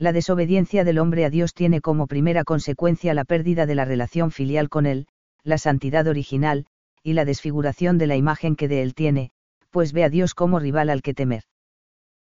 la 0.00 0.14
desobediencia 0.14 0.82
del 0.82 0.98
hombre 0.98 1.26
a 1.26 1.30
Dios 1.30 1.52
tiene 1.52 1.82
como 1.82 2.06
primera 2.06 2.42
consecuencia 2.42 3.12
la 3.12 3.26
pérdida 3.26 3.66
de 3.66 3.74
la 3.74 3.84
relación 3.84 4.30
filial 4.30 4.70
con 4.70 4.86
Él, 4.86 5.06
la 5.44 5.58
santidad 5.58 6.06
original, 6.06 6.64
y 7.02 7.12
la 7.12 7.26
desfiguración 7.26 7.98
de 7.98 8.06
la 8.06 8.16
imagen 8.16 8.56
que 8.56 8.66
de 8.66 8.80
Él 8.80 8.94
tiene, 8.94 9.30
pues 9.68 9.92
ve 9.92 10.02
a 10.02 10.08
Dios 10.08 10.32
como 10.32 10.58
rival 10.58 10.88
al 10.88 11.02
que 11.02 11.12
temer. 11.12 11.42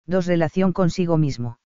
2. 0.06 0.26
Relación 0.26 0.72
consigo 0.72 1.18
mismo. 1.18 1.60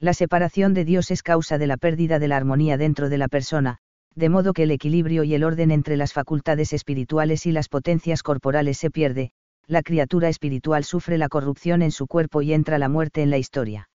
La 0.00 0.14
separación 0.14 0.72
de 0.72 0.86
Dios 0.86 1.10
es 1.10 1.22
causa 1.22 1.58
de 1.58 1.66
la 1.66 1.76
pérdida 1.76 2.18
de 2.18 2.28
la 2.28 2.38
armonía 2.38 2.78
dentro 2.78 3.10
de 3.10 3.18
la 3.18 3.28
persona, 3.28 3.76
de 4.14 4.30
modo 4.30 4.54
que 4.54 4.62
el 4.62 4.70
equilibrio 4.70 5.22
y 5.22 5.34
el 5.34 5.44
orden 5.44 5.70
entre 5.70 5.98
las 5.98 6.14
facultades 6.14 6.72
espirituales 6.72 7.44
y 7.44 7.52
las 7.52 7.68
potencias 7.68 8.22
corporales 8.22 8.78
se 8.78 8.90
pierde, 8.90 9.32
la 9.66 9.82
criatura 9.82 10.30
espiritual 10.30 10.82
sufre 10.84 11.18
la 11.18 11.28
corrupción 11.28 11.82
en 11.82 11.90
su 11.90 12.06
cuerpo 12.06 12.40
y 12.40 12.54
entra 12.54 12.78
la 12.78 12.88
muerte 12.88 13.20
en 13.20 13.28
la 13.28 13.36
historia. 13.36 13.90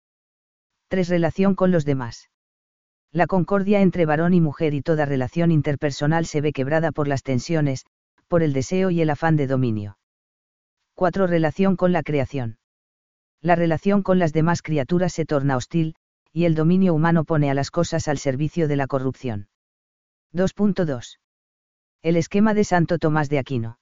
3. 0.89 1.09
Relación 1.11 1.55
con 1.55 1.71
los 1.71 1.85
demás. 1.85 2.31
La 3.13 3.27
concordia 3.27 3.81
entre 3.83 4.07
varón 4.07 4.33
y 4.33 4.41
mujer 4.41 4.73
y 4.73 4.81
toda 4.81 5.05
relación 5.05 5.51
interpersonal 5.51 6.25
se 6.25 6.41
ve 6.41 6.53
quebrada 6.53 6.93
por 6.93 7.09
las 7.09 7.23
tensiones, 7.23 7.85
por 8.27 8.43
el 8.43 8.53
deseo 8.53 8.91
y 8.91 9.01
el 9.03 9.11
afán 9.11 9.37
de 9.37 9.47
dominio. 9.47 9.99
4. 10.95 11.27
Relación 11.27 11.77
con 11.77 11.93
la 11.93 12.03
creación. 12.03 12.59
La 13.41 13.55
relación 13.55 14.03
con 14.03 14.19
las 14.19 14.33
demás 14.33 14.63
criaturas 14.63 15.13
se 15.13 15.27
torna 15.27 15.57
hostil, 15.57 15.95
y 16.33 16.45
el 16.45 16.55
dominio 16.55 16.95
humano 16.95 17.25
pone 17.25 17.51
a 17.51 17.55
las 17.55 17.71
cosas 17.71 18.09
al 18.09 18.19
servicio 18.19 18.67
de 18.67 18.77
la 18.77 18.87
corrupción. 18.87 19.49
2.2. 20.33 21.19
El 22.03 22.17
esquema 22.17 22.55
de 22.55 22.65
Santo 22.65 22.99
Tomás 22.99 23.29
de 23.29 23.39
Aquino. 23.39 23.79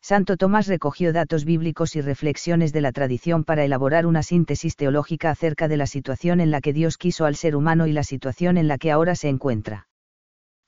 Santo 0.00 0.36
Tomás 0.36 0.66
recogió 0.68 1.12
datos 1.12 1.44
bíblicos 1.44 1.96
y 1.96 2.00
reflexiones 2.00 2.72
de 2.72 2.80
la 2.80 2.92
tradición 2.92 3.44
para 3.44 3.64
elaborar 3.64 4.06
una 4.06 4.22
síntesis 4.22 4.76
teológica 4.76 5.30
acerca 5.30 5.68
de 5.68 5.76
la 5.76 5.86
situación 5.86 6.40
en 6.40 6.50
la 6.50 6.60
que 6.60 6.72
Dios 6.72 6.96
quiso 6.96 7.24
al 7.24 7.36
ser 7.36 7.56
humano 7.56 7.86
y 7.86 7.92
la 7.92 8.04
situación 8.04 8.56
en 8.56 8.68
la 8.68 8.78
que 8.78 8.90
ahora 8.90 9.14
se 9.16 9.28
encuentra. 9.28 9.88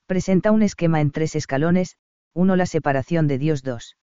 Presenta 0.05 0.51
un 0.51 0.61
esquema 0.61 1.01
en 1.01 1.11
tres 1.11 1.35
escalones, 1.35 1.95
1. 2.33 2.55
La 2.55 2.65
separación 2.65 3.27
de 3.27 3.37
Dios 3.37 3.63
2. 3.63 3.97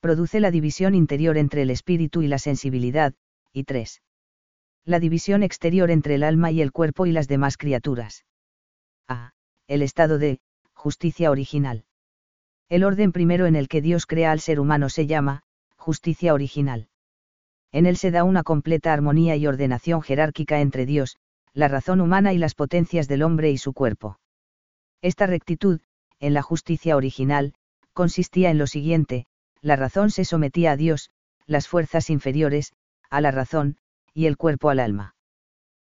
Produce 0.00 0.40
la 0.40 0.50
división 0.50 0.94
interior 0.94 1.36
entre 1.36 1.62
el 1.62 1.70
espíritu 1.70 2.22
y 2.22 2.28
la 2.28 2.38
sensibilidad, 2.38 3.14
y 3.52 3.64
3. 3.64 4.02
La 4.84 5.00
división 5.00 5.42
exterior 5.42 5.90
entre 5.90 6.14
el 6.14 6.22
alma 6.22 6.50
y 6.50 6.62
el 6.62 6.72
cuerpo 6.72 7.06
y 7.06 7.12
las 7.12 7.28
demás 7.28 7.56
criaturas. 7.56 8.24
A. 9.08 9.32
El 9.66 9.82
estado 9.82 10.18
de 10.18 10.40
justicia 10.72 11.30
original. 11.30 11.84
El 12.68 12.84
orden 12.84 13.12
primero 13.12 13.46
en 13.46 13.56
el 13.56 13.68
que 13.68 13.80
Dios 13.80 14.06
crea 14.06 14.30
al 14.30 14.40
ser 14.40 14.60
humano 14.60 14.88
se 14.88 15.06
llama, 15.06 15.42
justicia 15.76 16.34
original. 16.34 16.88
En 17.72 17.86
él 17.86 17.96
se 17.96 18.10
da 18.10 18.24
una 18.24 18.42
completa 18.42 18.92
armonía 18.92 19.36
y 19.36 19.46
ordenación 19.46 20.02
jerárquica 20.02 20.60
entre 20.60 20.84
Dios, 20.84 21.16
la 21.54 21.68
razón 21.68 22.00
humana 22.00 22.32
y 22.32 22.38
las 22.38 22.54
potencias 22.54 23.08
del 23.08 23.22
hombre 23.22 23.50
y 23.50 23.58
su 23.58 23.72
cuerpo. 23.72 24.18
Esta 25.00 25.26
rectitud, 25.26 25.80
en 26.20 26.34
la 26.34 26.42
justicia 26.42 26.96
original, 26.96 27.54
consistía 27.92 28.50
en 28.50 28.58
lo 28.58 28.66
siguiente, 28.66 29.26
la 29.60 29.76
razón 29.76 30.10
se 30.10 30.24
sometía 30.24 30.72
a 30.72 30.76
Dios, 30.76 31.10
las 31.46 31.68
fuerzas 31.68 32.10
inferiores, 32.10 32.72
a 33.10 33.20
la 33.20 33.30
razón, 33.30 33.78
y 34.12 34.26
el 34.26 34.36
cuerpo 34.36 34.70
al 34.70 34.80
alma. 34.80 35.14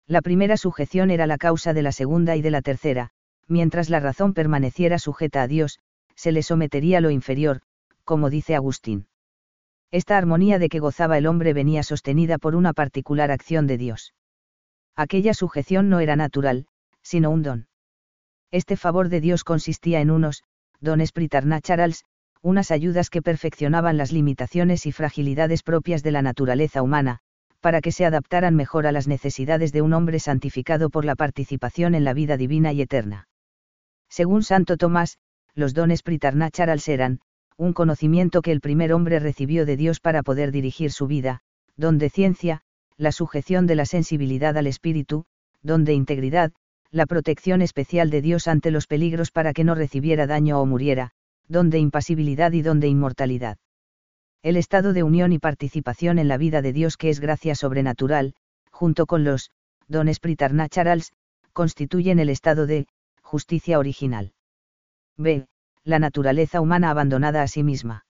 La 0.07 0.21
primera 0.21 0.57
sujeción 0.57 1.11
era 1.11 1.27
la 1.27 1.37
causa 1.37 1.73
de 1.73 1.81
la 1.81 1.91
segunda 1.91 2.35
y 2.35 2.41
de 2.41 2.51
la 2.51 2.61
tercera, 2.61 3.11
mientras 3.47 3.89
la 3.89 3.99
razón 3.99 4.33
permaneciera 4.33 4.97
sujeta 4.97 5.41
a 5.41 5.47
Dios, 5.47 5.79
se 6.19 6.33
le 6.33 6.43
sometería 6.43 6.99
lo 6.99 7.11
inferior, 7.11 7.61
como 8.03 8.29
dice 8.29 8.53
Agustín. 8.53 9.07
Esta 9.89 10.17
armonía 10.17 10.59
de 10.59 10.67
que 10.67 10.79
gozaba 10.79 11.17
el 11.17 11.25
hombre 11.25 11.53
venía 11.53 11.81
sostenida 11.81 12.37
por 12.37 12.57
una 12.57 12.73
particular 12.73 13.31
acción 13.31 13.67
de 13.67 13.77
Dios. 13.77 14.13
Aquella 14.97 15.33
sujeción 15.33 15.87
no 15.87 16.01
era 16.01 16.17
natural, 16.17 16.65
sino 17.01 17.29
un 17.29 17.41
don. 17.41 17.67
Este 18.51 18.75
favor 18.75 19.07
de 19.07 19.21
Dios 19.21 19.45
consistía 19.45 20.01
en 20.01 20.11
unos, 20.11 20.43
dones 20.81 21.13
pritarnacharals, 21.13 22.03
unas 22.41 22.69
ayudas 22.69 23.09
que 23.09 23.21
perfeccionaban 23.21 23.95
las 23.95 24.11
limitaciones 24.11 24.85
y 24.87 24.91
fragilidades 24.91 25.63
propias 25.63 26.03
de 26.03 26.11
la 26.11 26.21
naturaleza 26.21 26.81
humana, 26.81 27.19
para 27.61 27.79
que 27.79 27.93
se 27.93 28.05
adaptaran 28.05 28.55
mejor 28.55 28.87
a 28.87 28.91
las 28.91 29.07
necesidades 29.07 29.71
de 29.71 29.81
un 29.81 29.93
hombre 29.93 30.19
santificado 30.19 30.89
por 30.89 31.05
la 31.05 31.15
participación 31.15 31.95
en 31.95 32.03
la 32.03 32.13
vida 32.13 32.35
divina 32.35 32.73
y 32.73 32.81
eterna. 32.81 33.29
Según 34.09 34.43
Santo 34.43 34.75
Tomás, 34.75 35.17
los 35.59 35.73
dones 35.73 36.01
pritarnacharals 36.01 36.87
eran, 36.87 37.19
un 37.57 37.73
conocimiento 37.73 38.41
que 38.41 38.51
el 38.51 38.61
primer 38.61 38.93
hombre 38.93 39.19
recibió 39.19 39.65
de 39.65 39.77
Dios 39.77 39.99
para 39.99 40.23
poder 40.23 40.51
dirigir 40.51 40.91
su 40.91 41.07
vida, 41.07 41.41
don 41.75 41.97
de 41.97 42.09
ciencia, 42.09 42.61
la 42.97 43.11
sujeción 43.11 43.67
de 43.67 43.75
la 43.75 43.85
sensibilidad 43.85 44.57
al 44.57 44.67
espíritu, 44.67 45.25
don 45.61 45.83
de 45.83 45.93
integridad, 45.93 46.51
la 46.91 47.05
protección 47.05 47.61
especial 47.61 48.09
de 48.09 48.21
Dios 48.21 48.47
ante 48.47 48.71
los 48.71 48.87
peligros 48.87 49.31
para 49.31 49.53
que 49.53 49.63
no 49.63 49.75
recibiera 49.75 50.25
daño 50.25 50.59
o 50.59 50.65
muriera, 50.65 51.11
don 51.47 51.69
de 51.69 51.79
impasibilidad 51.79 52.51
y 52.53 52.61
don 52.61 52.79
de 52.79 52.87
inmortalidad. 52.87 53.57
El 54.41 54.55
estado 54.55 54.93
de 54.93 55.03
unión 55.03 55.33
y 55.33 55.39
participación 55.39 56.17
en 56.17 56.29
la 56.29 56.37
vida 56.37 56.61
de 56.61 56.71
Dios 56.71 56.95
que 56.95 57.09
es 57.09 57.19
gracia 57.19 57.55
sobrenatural, 57.55 58.33
junto 58.71 59.05
con 59.05 59.25
los 59.25 59.51
dones 59.89 60.19
pritarnacharals, 60.19 61.11
constituyen 61.51 62.19
el 62.19 62.29
estado 62.29 62.65
de 62.65 62.87
justicia 63.21 63.79
original. 63.79 64.31
B. 65.19 65.47
La 65.83 65.99
naturaleza 65.99 66.61
humana 66.61 66.89
abandonada 66.89 67.41
a 67.41 67.47
sí 67.47 67.61
misma. 67.61 68.05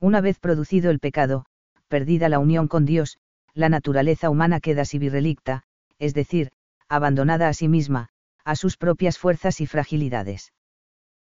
Una 0.00 0.22
vez 0.22 0.38
producido 0.38 0.90
el 0.90 0.98
pecado, 0.98 1.44
perdida 1.88 2.30
la 2.30 2.38
unión 2.38 2.68
con 2.68 2.86
Dios, 2.86 3.18
la 3.52 3.68
naturaleza 3.68 4.30
humana 4.30 4.58
queda 4.58 4.86
sibirelicta, 4.86 5.64
es 5.98 6.14
decir, 6.14 6.50
abandonada 6.88 7.48
a 7.48 7.52
sí 7.52 7.68
misma, 7.68 8.08
a 8.46 8.56
sus 8.56 8.78
propias 8.78 9.18
fuerzas 9.18 9.60
y 9.60 9.66
fragilidades. 9.66 10.54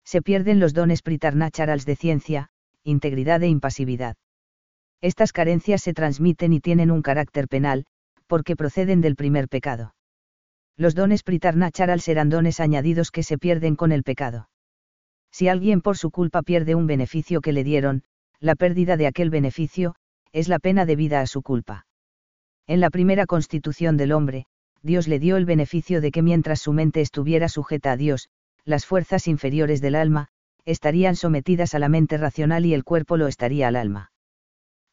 Se 0.06 0.22
pierden 0.22 0.60
los 0.60 0.76
dones 0.76 1.02
pritarnacharals 1.02 1.86
de 1.88 1.96
ciencia, 1.96 2.50
integridad 2.84 3.42
e 3.42 3.48
impasividad. 3.48 4.18
Estas 5.02 5.34
carencias 5.34 5.82
se 5.82 5.96
transmiten 5.96 6.54
y 6.54 6.60
tienen 6.60 6.92
un 6.92 7.02
carácter 7.02 7.48
penal, 7.48 7.88
porque 8.28 8.56
proceden 8.56 9.02
del 9.02 9.16
primer 9.16 9.50
pecado. 9.50 9.96
Los 10.78 10.94
dones 10.94 11.24
pritarnacharals 11.24 12.04
serán 12.04 12.30
dones 12.30 12.60
añadidos 12.60 13.10
que 13.10 13.24
se 13.24 13.40
pierden 13.40 13.76
con 13.76 13.92
el 13.92 14.04
pecado. 14.04 14.51
Si 15.32 15.48
alguien 15.48 15.82
por 15.82 15.98
su 15.98 16.12
culpa 16.12 16.42
pierde 16.42 16.76
un 16.76 16.88
beneficio 16.88 17.42
que 17.42 17.54
le 17.54 17.64
dieron, 17.64 18.04
la 18.40 18.56
pérdida 18.56 18.98
de 18.98 19.08
aquel 19.08 19.30
beneficio, 19.30 19.96
es 20.34 20.48
la 20.48 20.60
pena 20.60 20.86
debida 20.86 21.22
a 21.22 21.28
su 21.28 21.42
culpa. 21.42 21.86
En 22.68 22.80
la 22.80 22.90
primera 22.90 23.26
constitución 23.26 23.98
del 23.98 24.12
hombre, 24.12 24.46
Dios 24.82 25.08
le 25.08 25.20
dio 25.20 25.38
el 25.38 25.46
beneficio 25.46 26.02
de 26.02 26.12
que 26.12 26.22
mientras 26.22 26.62
su 26.62 26.74
mente 26.74 27.02
estuviera 27.02 27.50
sujeta 27.50 27.92
a 27.92 27.98
Dios, 27.98 28.30
las 28.66 28.86
fuerzas 28.86 29.28
inferiores 29.28 29.82
del 29.82 29.96
alma, 29.96 30.28
estarían 30.66 31.16
sometidas 31.16 31.74
a 31.76 31.80
la 31.80 31.90
mente 31.90 32.18
racional 32.18 32.66
y 32.66 32.74
el 32.74 32.84
cuerpo 32.84 33.18
lo 33.18 33.28
estaría 33.28 33.68
al 33.68 33.76
alma. 33.76 34.12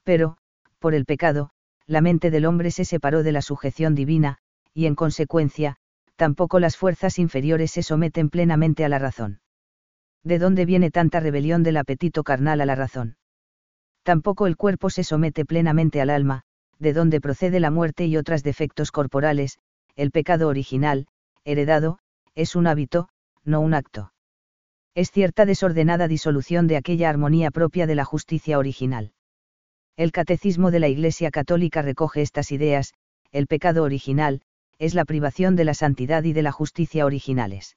Pero, 0.02 0.38
por 0.78 0.94
el 0.94 1.04
pecado, 1.04 1.50
la 1.86 2.00
mente 2.00 2.30
del 2.30 2.46
hombre 2.46 2.70
se 2.70 2.84
separó 2.84 3.22
de 3.22 3.32
la 3.32 3.42
sujeción 3.42 3.94
divina, 3.94 4.38
y 4.74 4.86
en 4.86 4.94
consecuencia, 4.94 5.76
tampoco 6.16 6.60
las 6.60 6.76
fuerzas 6.76 7.18
inferiores 7.18 7.70
se 7.70 7.82
someten 7.82 8.30
plenamente 8.30 8.84
a 8.84 8.88
la 8.88 8.98
razón. 8.98 9.40
¿De 10.24 10.38
dónde 10.38 10.64
viene 10.64 10.90
tanta 10.90 11.20
rebelión 11.20 11.62
del 11.62 11.76
apetito 11.76 12.24
carnal 12.24 12.60
a 12.60 12.66
la 12.66 12.74
razón? 12.74 13.16
Tampoco 14.02 14.46
el 14.46 14.56
cuerpo 14.56 14.90
se 14.90 15.04
somete 15.04 15.44
plenamente 15.44 16.00
al 16.00 16.10
alma, 16.10 16.42
de 16.78 16.92
dónde 16.92 17.20
procede 17.20 17.60
la 17.60 17.70
muerte 17.70 18.06
y 18.06 18.16
otros 18.16 18.42
defectos 18.42 18.90
corporales, 18.90 19.58
el 19.96 20.10
pecado 20.10 20.48
original, 20.48 21.06
heredado, 21.44 21.98
es 22.34 22.56
un 22.56 22.66
hábito, 22.66 23.08
no 23.44 23.60
un 23.60 23.74
acto. 23.74 24.12
Es 24.94 25.10
cierta 25.10 25.44
desordenada 25.46 26.08
disolución 26.08 26.66
de 26.66 26.76
aquella 26.76 27.08
armonía 27.10 27.50
propia 27.50 27.86
de 27.86 27.94
la 27.94 28.04
justicia 28.04 28.58
original. 28.58 29.12
El 29.96 30.12
catecismo 30.12 30.70
de 30.70 30.80
la 30.80 30.88
Iglesia 30.88 31.30
Católica 31.30 31.82
recoge 31.82 32.22
estas 32.22 32.52
ideas, 32.52 32.94
el 33.30 33.46
pecado 33.46 33.82
original, 33.82 34.42
es 34.78 34.94
la 34.94 35.04
privación 35.04 35.56
de 35.56 35.64
la 35.64 35.74
santidad 35.74 36.22
y 36.24 36.32
de 36.32 36.42
la 36.42 36.52
justicia 36.52 37.04
originales 37.04 37.76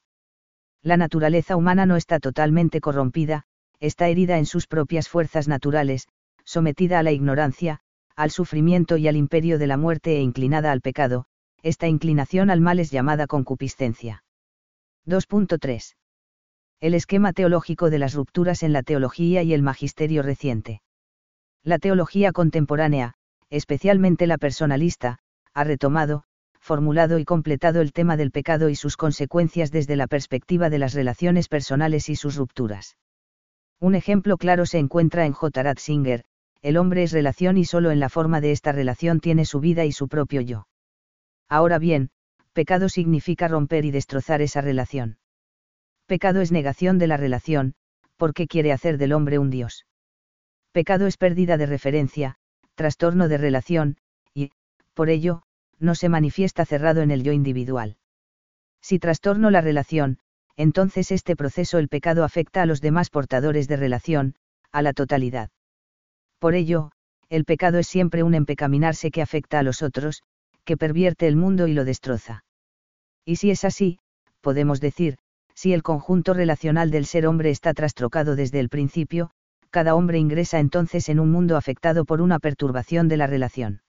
la 0.84 0.98
naturaleza 0.98 1.56
humana 1.56 1.86
no 1.86 1.96
está 1.96 2.20
totalmente 2.20 2.82
corrompida, 2.82 3.44
está 3.80 4.08
herida 4.08 4.38
en 4.38 4.46
sus 4.46 4.68
propias 4.68 5.10
fuerzas 5.10 5.48
naturales, 5.48 6.08
sometida 6.44 7.00
a 7.00 7.04
la 7.04 7.12
ignorancia, 7.12 7.80
al 8.16 8.32
sufrimiento 8.32 8.98
y 8.98 9.08
al 9.08 9.16
imperio 9.16 9.58
de 9.58 9.68
la 9.68 9.78
muerte 9.78 10.18
e 10.18 10.22
inclinada 10.22 10.72
al 10.72 10.82
pecado, 10.82 11.26
esta 11.64 11.88
inclinación 11.88 12.50
al 12.50 12.62
mal 12.62 12.80
es 12.80 12.92
llamada 12.92 13.28
concupiscencia. 13.28 14.24
2.3. 15.08 15.96
El 16.80 16.94
esquema 16.96 17.34
teológico 17.34 17.90
de 17.90 18.00
las 18.00 18.14
rupturas 18.14 18.64
en 18.64 18.74
la 18.74 18.84
teología 18.84 19.44
y 19.44 19.54
el 19.54 19.62
magisterio 19.62 20.24
reciente. 20.24 20.82
La 21.64 21.78
teología 21.78 22.32
contemporánea, 22.32 23.14
especialmente 23.50 24.26
la 24.26 24.38
personalista, 24.38 25.20
ha 25.54 25.64
retomado, 25.64 26.24
formulado 26.72 27.20
y 27.20 27.25
completado 27.25 27.82
el 27.82 27.92
tema 27.92 28.16
del 28.16 28.32
pecado 28.32 28.70
y 28.70 28.75
sus 28.75 28.96
consecuencias 28.96 29.72
desde 29.72 29.98
la 29.98 30.08
perspectiva 30.08 30.70
de 30.70 30.80
las 30.80 30.94
relaciones 30.94 31.50
personales 31.50 32.08
y 32.08 32.16
sus 32.16 32.38
rupturas. 32.38 32.96
Un 33.82 33.94
ejemplo 33.94 34.38
claro 34.38 34.66
se 34.66 34.78
encuentra 34.78 35.25
en 35.25 35.34
J. 35.34 35.63
Ratzinger, 35.63 36.24
el 36.62 36.78
hombre 36.78 37.04
es 37.04 37.12
relación 37.12 37.58
y 37.58 37.66
solo 37.66 37.92
en 37.92 38.00
la 38.00 38.08
forma 38.08 38.40
de 38.40 38.54
esta 38.54 38.72
relación 38.72 39.20
tiene 39.20 39.44
su 39.44 39.60
vida 39.60 39.84
y 39.84 39.92
su 39.92 40.08
propio 40.08 40.40
yo. 40.40 40.70
Ahora 41.50 41.78
bien, 41.78 42.10
pecado 42.54 42.88
significa 42.88 43.50
romper 43.50 43.84
y 43.84 43.92
destrozar 43.92 44.42
esa 44.42 44.62
relación. 44.62 45.18
Pecado 46.06 46.40
es 46.40 46.54
negación 46.54 47.00
de 47.00 47.08
la 47.08 47.18
relación, 47.18 47.74
porque 48.16 48.48
quiere 48.48 48.72
hacer 48.72 48.98
del 48.98 49.12
hombre 49.12 49.40
un 49.40 49.50
Dios. 49.50 49.86
Pecado 50.72 51.06
es 51.06 51.18
pérdida 51.18 51.58
de 51.58 51.66
referencia, 51.66 52.38
trastorno 52.75 53.28
de 53.28 53.38
relación, 53.38 53.98
y, 54.34 54.51
por 54.94 55.10
ello, 55.10 55.44
no 55.82 55.96
se 55.96 56.10
manifiesta 56.10 56.66
cerrado 56.66 57.02
en 57.02 57.12
el 57.12 57.24
yo 57.24 57.34
individual. 57.34 57.98
Si 58.82 59.00
trastorno 59.00 59.50
la 59.52 59.62
relación, 59.62 60.20
entonces 60.56 61.12
este 61.12 61.36
proceso 61.36 61.80
el 61.80 61.88
pecado 61.88 62.24
afecta 62.24 62.62
a 62.62 62.66
los 62.66 62.82
demás 62.82 63.10
portadores 63.10 63.68
de 63.68 63.78
relación, 63.78 64.36
a 64.72 64.82
la 64.82 64.94
totalidad. 64.94 65.50
Por 66.40 66.56
ello, 66.56 66.92
el 67.30 67.46
pecado 67.46 67.80
es 67.80 67.88
siempre 67.88 68.24
un 68.24 68.36
empecaminarse 68.36 69.12
que 69.12 69.22
afecta 69.22 69.60
a 69.60 69.64
los 69.64 69.82
otros, 69.82 70.22
que 70.64 70.78
pervierte 70.78 71.28
el 71.28 71.36
mundo 71.36 71.68
y 71.68 71.74
lo 71.74 71.86
destroza. 71.86 72.44
Y 73.26 73.38
si 73.38 73.52
es 73.52 73.64
así, 73.66 74.00
podemos 74.42 74.82
decir, 74.82 75.18
si 75.54 75.74
el 75.74 75.84
conjunto 75.84 76.34
relacional 76.34 76.92
del 76.92 77.06
ser 77.06 77.28
hombre 77.28 77.50
está 77.50 77.74
trastrocado 77.74 78.36
desde 78.36 78.60
el 78.60 78.70
principio, 78.70 79.32
cada 79.70 79.96
hombre 79.96 80.18
ingresa 80.18 80.60
entonces 80.60 81.08
en 81.10 81.20
un 81.20 81.32
mundo 81.32 81.56
afectado 81.56 82.06
por 82.06 82.22
una 82.22 82.40
perturbación 82.40 83.08
de 83.08 83.18
la 83.18 83.28
relación. 83.28 83.82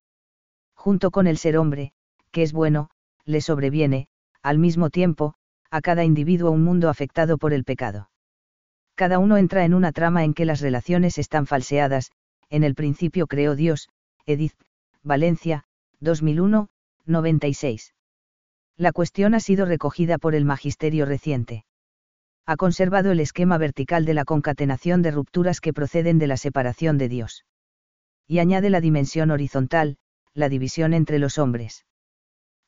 Junto 0.83 1.13
con 1.13 1.29
el 1.29 1.39
ser 1.39 1.59
hombre, 1.59 1.93
que 2.33 2.43
es 2.43 2.53
bueno, 2.53 2.91
le 3.25 3.41
sobreviene, 3.41 4.09
al 4.43 4.59
mismo 4.59 4.91
tiempo, 4.91 5.35
a 5.71 5.81
cada 5.81 6.03
individuo 6.03 6.51
un 6.51 6.65
mundo 6.65 6.89
afectado 6.89 7.39
por 7.39 7.53
el 7.53 7.63
pecado. 7.63 8.11
Cada 8.97 9.21
uno 9.21 9.37
entra 9.37 9.65
en 9.65 9.75
una 9.75 9.93
trama 9.93 10.25
en 10.25 10.35
que 10.35 10.45
las 10.45 10.61
relaciones 10.61 11.19
están 11.19 11.47
falseadas, 11.47 12.11
en 12.51 12.65
el 12.65 12.75
principio 12.75 13.29
creó 13.29 13.55
Dios, 13.55 13.91
Edith, 14.27 14.57
Valencia, 15.05 15.63
2001, 16.01 16.69
96. 17.07 17.95
La 18.77 18.91
cuestión 18.91 19.35
ha 19.35 19.41
sido 19.41 19.67
recogida 19.67 20.19
por 20.19 20.35
el 20.35 20.45
magisterio 20.45 21.07
reciente. 21.07 21.65
Ha 22.45 22.57
conservado 22.57 23.13
el 23.13 23.21
esquema 23.21 23.57
vertical 23.57 24.05
de 24.05 24.15
la 24.15 24.25
concatenación 24.25 25.01
de 25.03 25.13
rupturas 25.13 25.61
que 25.61 25.73
proceden 25.73 26.19
de 26.19 26.27
la 26.27 26.37
separación 26.37 26.99
de 26.99 27.09
Dios. 27.09 27.45
Y 28.27 28.41
añade 28.41 28.69
la 28.69 28.81
dimensión 28.81 29.31
horizontal, 29.31 29.97
la 30.35 30.49
división 30.49 30.95
entre 30.95 31.19
los 31.19 31.39
hombres. 31.39 31.85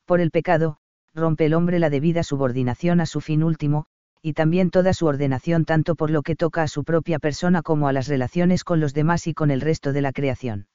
Por 0.05 0.21
el 0.21 0.31
pecado, 0.31 0.77
rompe 1.13 1.45
el 1.45 1.53
hombre 1.53 1.79
la 1.79 1.89
debida 1.89 2.23
subordinación 2.23 3.01
a 3.01 3.05
su 3.05 3.21
fin 3.21 3.43
último, 3.43 3.85
y 4.21 4.33
también 4.33 4.69
toda 4.69 4.93
su 4.93 5.05
ordenación 5.05 5.65
tanto 5.65 5.95
por 5.95 6.09
lo 6.09 6.21
que 6.21 6.35
toca 6.35 6.63
a 6.63 6.67
su 6.67 6.83
propia 6.83 7.19
persona 7.19 7.61
como 7.61 7.87
a 7.87 7.93
las 7.93 8.07
relaciones 8.07 8.63
con 8.63 8.79
los 8.79 8.93
demás 8.93 9.27
y 9.27 9.33
con 9.33 9.51
el 9.51 9.61
resto 9.61 9.93
de 9.93 10.01
la 10.01 10.11
creación. 10.11 10.67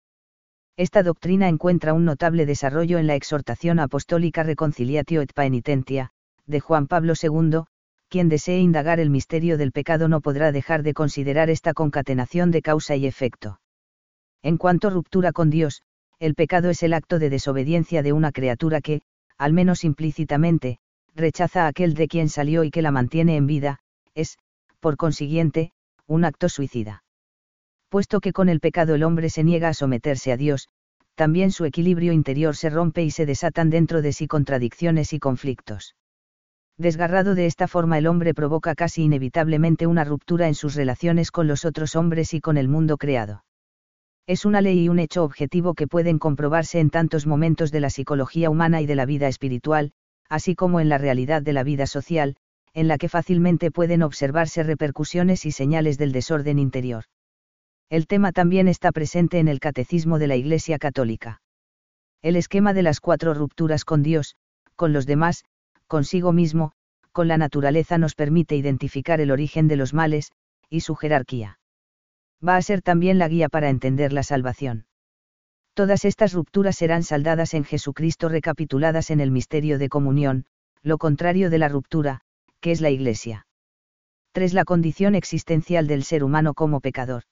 Esta 0.76 1.02
doctrina 1.02 1.48
encuentra 1.48 1.92
un 1.92 2.04
notable 2.04 2.46
desarrollo 2.46 2.98
en 2.98 3.06
la 3.06 3.14
exhortación 3.14 3.80
apostólica 3.80 4.42
Reconciliatio 4.42 5.20
et 5.20 5.32
Paenitentia, 5.32 6.10
de 6.46 6.60
Juan 6.60 6.86
Pablo 6.86 7.14
II, 7.20 7.64
quien 8.08 8.28
desee 8.28 8.60
indagar 8.60 8.98
el 8.98 9.10
misterio 9.10 9.58
del 9.58 9.72
pecado 9.72 10.08
no 10.08 10.20
podrá 10.20 10.52
dejar 10.52 10.82
de 10.82 10.94
considerar 10.94 11.50
esta 11.50 11.74
concatenación 11.74 12.50
de 12.50 12.62
causa 12.62 12.96
y 12.96 13.06
efecto. 13.06 13.60
En 14.42 14.56
cuanto 14.56 14.88
a 14.88 14.90
ruptura 14.90 15.32
con 15.32 15.50
Dios, 15.50 15.82
el 16.20 16.36
pecado 16.36 16.70
es 16.70 16.84
el 16.84 16.94
acto 16.94 17.18
de 17.18 17.30
desobediencia 17.30 18.04
de 18.04 18.12
una 18.12 18.30
criatura 18.30 18.80
que, 18.80 19.02
al 19.36 19.52
menos 19.52 19.82
implícitamente, 19.82 20.78
rechaza 21.16 21.64
a 21.64 21.66
aquel 21.66 21.94
de 21.94 22.06
quien 22.06 22.28
salió 22.28 22.62
y 22.62 22.70
que 22.70 22.82
la 22.82 22.92
mantiene 22.92 23.36
en 23.36 23.48
vida, 23.48 23.80
es, 24.14 24.38
por 24.78 24.96
consiguiente, 24.96 25.72
un 26.06 26.24
acto 26.24 26.48
suicida 26.48 27.02
puesto 27.90 28.20
que 28.20 28.32
con 28.32 28.48
el 28.48 28.60
pecado 28.60 28.94
el 28.94 29.02
hombre 29.02 29.28
se 29.28 29.44
niega 29.44 29.68
a 29.68 29.74
someterse 29.74 30.32
a 30.32 30.36
Dios, 30.36 30.68
también 31.16 31.50
su 31.50 31.64
equilibrio 31.64 32.12
interior 32.12 32.56
se 32.56 32.70
rompe 32.70 33.02
y 33.02 33.10
se 33.10 33.26
desatan 33.26 33.68
dentro 33.68 34.00
de 34.00 34.12
sí 34.12 34.26
contradicciones 34.26 35.12
y 35.12 35.18
conflictos. 35.18 35.96
Desgarrado 36.78 37.34
de 37.34 37.44
esta 37.44 37.68
forma 37.68 37.98
el 37.98 38.06
hombre 38.06 38.32
provoca 38.32 38.74
casi 38.74 39.02
inevitablemente 39.02 39.86
una 39.86 40.04
ruptura 40.04 40.46
en 40.46 40.54
sus 40.54 40.76
relaciones 40.76 41.30
con 41.30 41.46
los 41.46 41.66
otros 41.66 41.94
hombres 41.94 42.32
y 42.32 42.40
con 42.40 42.56
el 42.56 42.68
mundo 42.68 42.96
creado. 42.96 43.42
Es 44.26 44.44
una 44.44 44.60
ley 44.60 44.84
y 44.84 44.88
un 44.88 44.98
hecho 44.98 45.24
objetivo 45.24 45.74
que 45.74 45.86
pueden 45.86 46.18
comprobarse 46.18 46.78
en 46.80 46.90
tantos 46.90 47.26
momentos 47.26 47.70
de 47.72 47.80
la 47.80 47.90
psicología 47.90 48.50
humana 48.50 48.80
y 48.80 48.86
de 48.86 48.94
la 48.94 49.06
vida 49.06 49.28
espiritual, 49.28 49.92
así 50.28 50.54
como 50.54 50.80
en 50.80 50.88
la 50.88 50.98
realidad 50.98 51.42
de 51.42 51.52
la 51.52 51.64
vida 51.64 51.86
social, 51.86 52.36
en 52.72 52.88
la 52.88 52.98
que 52.98 53.08
fácilmente 53.08 53.70
pueden 53.70 54.02
observarse 54.02 54.62
repercusiones 54.62 55.44
y 55.46 55.52
señales 55.52 55.98
del 55.98 56.12
desorden 56.12 56.58
interior. 56.58 57.04
El 57.88 58.06
tema 58.06 58.30
también 58.30 58.68
está 58.68 58.92
presente 58.92 59.40
en 59.40 59.48
el 59.48 59.58
Catecismo 59.58 60.18
de 60.18 60.28
la 60.28 60.36
Iglesia 60.36 60.78
Católica. 60.78 61.42
El 62.22 62.36
esquema 62.36 62.72
de 62.72 62.82
las 62.82 63.00
cuatro 63.00 63.34
rupturas 63.34 63.84
con 63.84 64.02
Dios, 64.02 64.36
con 64.76 64.92
los 64.92 65.06
demás, 65.06 65.44
consigo 65.88 66.32
mismo, 66.32 66.72
con 67.12 67.26
la 67.26 67.36
naturaleza 67.36 67.98
nos 67.98 68.14
permite 68.14 68.54
identificar 68.54 69.20
el 69.20 69.32
origen 69.32 69.66
de 69.66 69.76
los 69.76 69.92
males, 69.92 70.30
y 70.68 70.80
su 70.80 70.94
jerarquía. 70.94 71.59
Va 72.46 72.56
a 72.56 72.62
ser 72.62 72.82
también 72.82 73.18
la 73.18 73.28
guía 73.28 73.48
para 73.48 73.68
entender 73.68 74.12
la 74.12 74.22
salvación. 74.22 74.86
Todas 75.74 76.04
estas 76.04 76.32
rupturas 76.32 76.76
serán 76.76 77.02
saldadas 77.02 77.54
en 77.54 77.64
Jesucristo 77.64 78.28
recapituladas 78.28 79.10
en 79.10 79.20
el 79.20 79.30
misterio 79.30 79.78
de 79.78 79.88
comunión, 79.88 80.46
lo 80.82 80.98
contrario 80.98 81.50
de 81.50 81.58
la 81.58 81.68
ruptura, 81.68 82.22
que 82.60 82.72
es 82.72 82.80
la 82.80 82.90
Iglesia. 82.90 83.46
3. 84.32 84.54
La 84.54 84.64
condición 84.64 85.14
existencial 85.14 85.86
del 85.86 86.04
ser 86.04 86.24
humano 86.24 86.54
como 86.54 86.80
pecador. 86.80 87.24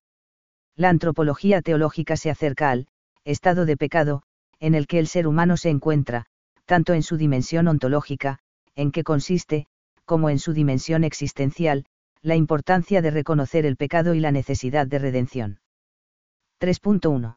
La 0.76 0.88
antropología 0.88 1.62
teológica 1.62 2.16
se 2.16 2.30
acerca 2.30 2.70
al 2.70 2.88
estado 3.24 3.66
de 3.66 3.76
pecado, 3.76 4.22
en 4.60 4.74
el 4.74 4.86
que 4.86 4.98
el 4.98 5.06
ser 5.06 5.26
humano 5.26 5.56
se 5.56 5.70
encuentra, 5.70 6.26
tanto 6.64 6.94
en 6.94 7.02
su 7.02 7.16
dimensión 7.16 7.68
ontológica, 7.68 8.38
en 8.74 8.92
que 8.92 9.04
consiste, 9.04 9.66
como 10.04 10.30
en 10.30 10.38
su 10.38 10.52
dimensión 10.52 11.04
existencial, 11.04 11.84
la 12.22 12.36
importancia 12.36 13.02
de 13.02 13.10
reconocer 13.10 13.64
el 13.66 13.76
pecado 13.76 14.14
y 14.14 14.20
la 14.20 14.32
necesidad 14.32 14.86
de 14.86 14.98
redención. 14.98 15.60
3.1. 16.60 17.36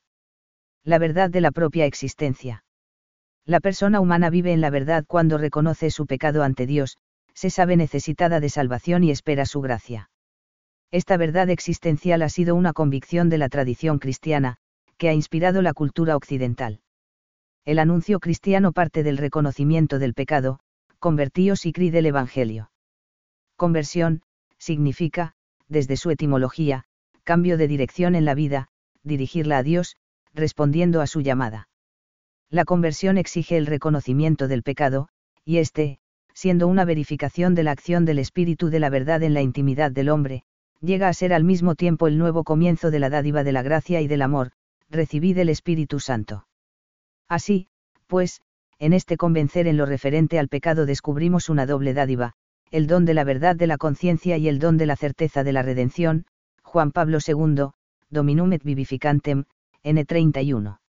La 0.83 0.97
verdad 0.97 1.29
de 1.29 1.41
la 1.41 1.51
propia 1.51 1.85
existencia. 1.85 2.63
La 3.45 3.59
persona 3.59 3.99
humana 3.99 4.29
vive 4.29 4.51
en 4.51 4.61
la 4.61 4.69
verdad 4.69 5.05
cuando 5.07 5.37
reconoce 5.37 5.91
su 5.91 6.05
pecado 6.05 6.43
ante 6.43 6.65
Dios, 6.65 6.97
se 7.33 7.49
sabe 7.49 7.77
necesitada 7.77 8.39
de 8.39 8.49
salvación 8.49 9.03
y 9.03 9.11
espera 9.11 9.45
su 9.45 9.61
gracia. 9.61 10.09
Esta 10.91 11.17
verdad 11.17 11.49
existencial 11.49 12.21
ha 12.21 12.29
sido 12.29 12.55
una 12.55 12.73
convicción 12.73 13.29
de 13.29 13.37
la 13.37 13.49
tradición 13.49 13.99
cristiana, 13.99 14.57
que 14.97 15.09
ha 15.09 15.13
inspirado 15.13 15.61
la 15.61 15.73
cultura 15.73 16.15
occidental. 16.15 16.81
El 17.63 17.79
anuncio 17.79 18.19
cristiano 18.19 18.71
parte 18.71 19.03
del 19.03 19.17
reconocimiento 19.17 19.99
del 19.99 20.13
pecado, 20.13 20.59
convertíos 20.99 21.65
y 21.65 21.71
cri 21.71 21.91
del 21.91 22.07
Evangelio. 22.07 22.71
Conversión, 23.55 24.21
significa, 24.61 25.33
desde 25.67 25.97
su 25.97 26.11
etimología, 26.11 26.83
cambio 27.23 27.57
de 27.57 27.67
dirección 27.67 28.13
en 28.13 28.25
la 28.25 28.35
vida, 28.35 28.67
dirigirla 29.03 29.57
a 29.57 29.63
Dios, 29.63 29.97
respondiendo 30.33 31.01
a 31.01 31.07
su 31.07 31.21
llamada. 31.21 31.67
La 32.49 32.63
conversión 32.63 33.17
exige 33.17 33.57
el 33.57 33.65
reconocimiento 33.65 34.47
del 34.47 34.61
pecado, 34.61 35.09
y 35.43 35.57
éste, 35.57 35.99
siendo 36.33 36.67
una 36.67 36.85
verificación 36.85 37.55
de 37.55 37.63
la 37.63 37.71
acción 37.71 38.05
del 38.05 38.19
Espíritu 38.19 38.69
de 38.69 38.79
la 38.79 38.89
verdad 38.89 39.23
en 39.23 39.33
la 39.33 39.41
intimidad 39.41 39.91
del 39.91 40.09
hombre, 40.09 40.43
llega 40.79 41.07
a 41.07 41.13
ser 41.13 41.33
al 41.33 41.43
mismo 41.43 41.75
tiempo 41.75 42.07
el 42.07 42.19
nuevo 42.19 42.43
comienzo 42.43 42.91
de 42.91 42.99
la 42.99 43.09
dádiva 43.09 43.43
de 43.43 43.51
la 43.53 43.63
gracia 43.63 43.99
y 44.01 44.07
del 44.07 44.21
amor, 44.21 44.51
recibid 44.89 45.37
el 45.39 45.49
Espíritu 45.49 45.99
Santo. 45.99 46.45
Así, 47.27 47.67
pues, 48.05 48.41
en 48.77 48.93
este 48.93 49.17
convencer 49.17 49.67
en 49.67 49.77
lo 49.77 49.85
referente 49.85 50.37
al 50.37 50.49
pecado 50.49 50.85
descubrimos 50.85 51.49
una 51.49 51.65
doble 51.65 51.93
dádiva, 51.93 52.33
el 52.71 52.87
don 52.87 53.05
de 53.05 53.13
la 53.13 53.23
verdad 53.23 53.55
de 53.55 53.67
la 53.67 53.77
conciencia 53.77 54.37
y 54.37 54.47
el 54.47 54.59
don 54.59 54.77
de 54.77 54.85
la 54.87 54.95
certeza 54.95 55.43
de 55.43 55.51
la 55.51 55.61
redención, 55.61 56.25
Juan 56.63 56.91
Pablo 56.91 57.19
II, 57.25 57.71
Dominum 58.09 58.53
et 58.53 58.63
Vivificantem, 58.63 59.45
N31. 59.83 60.79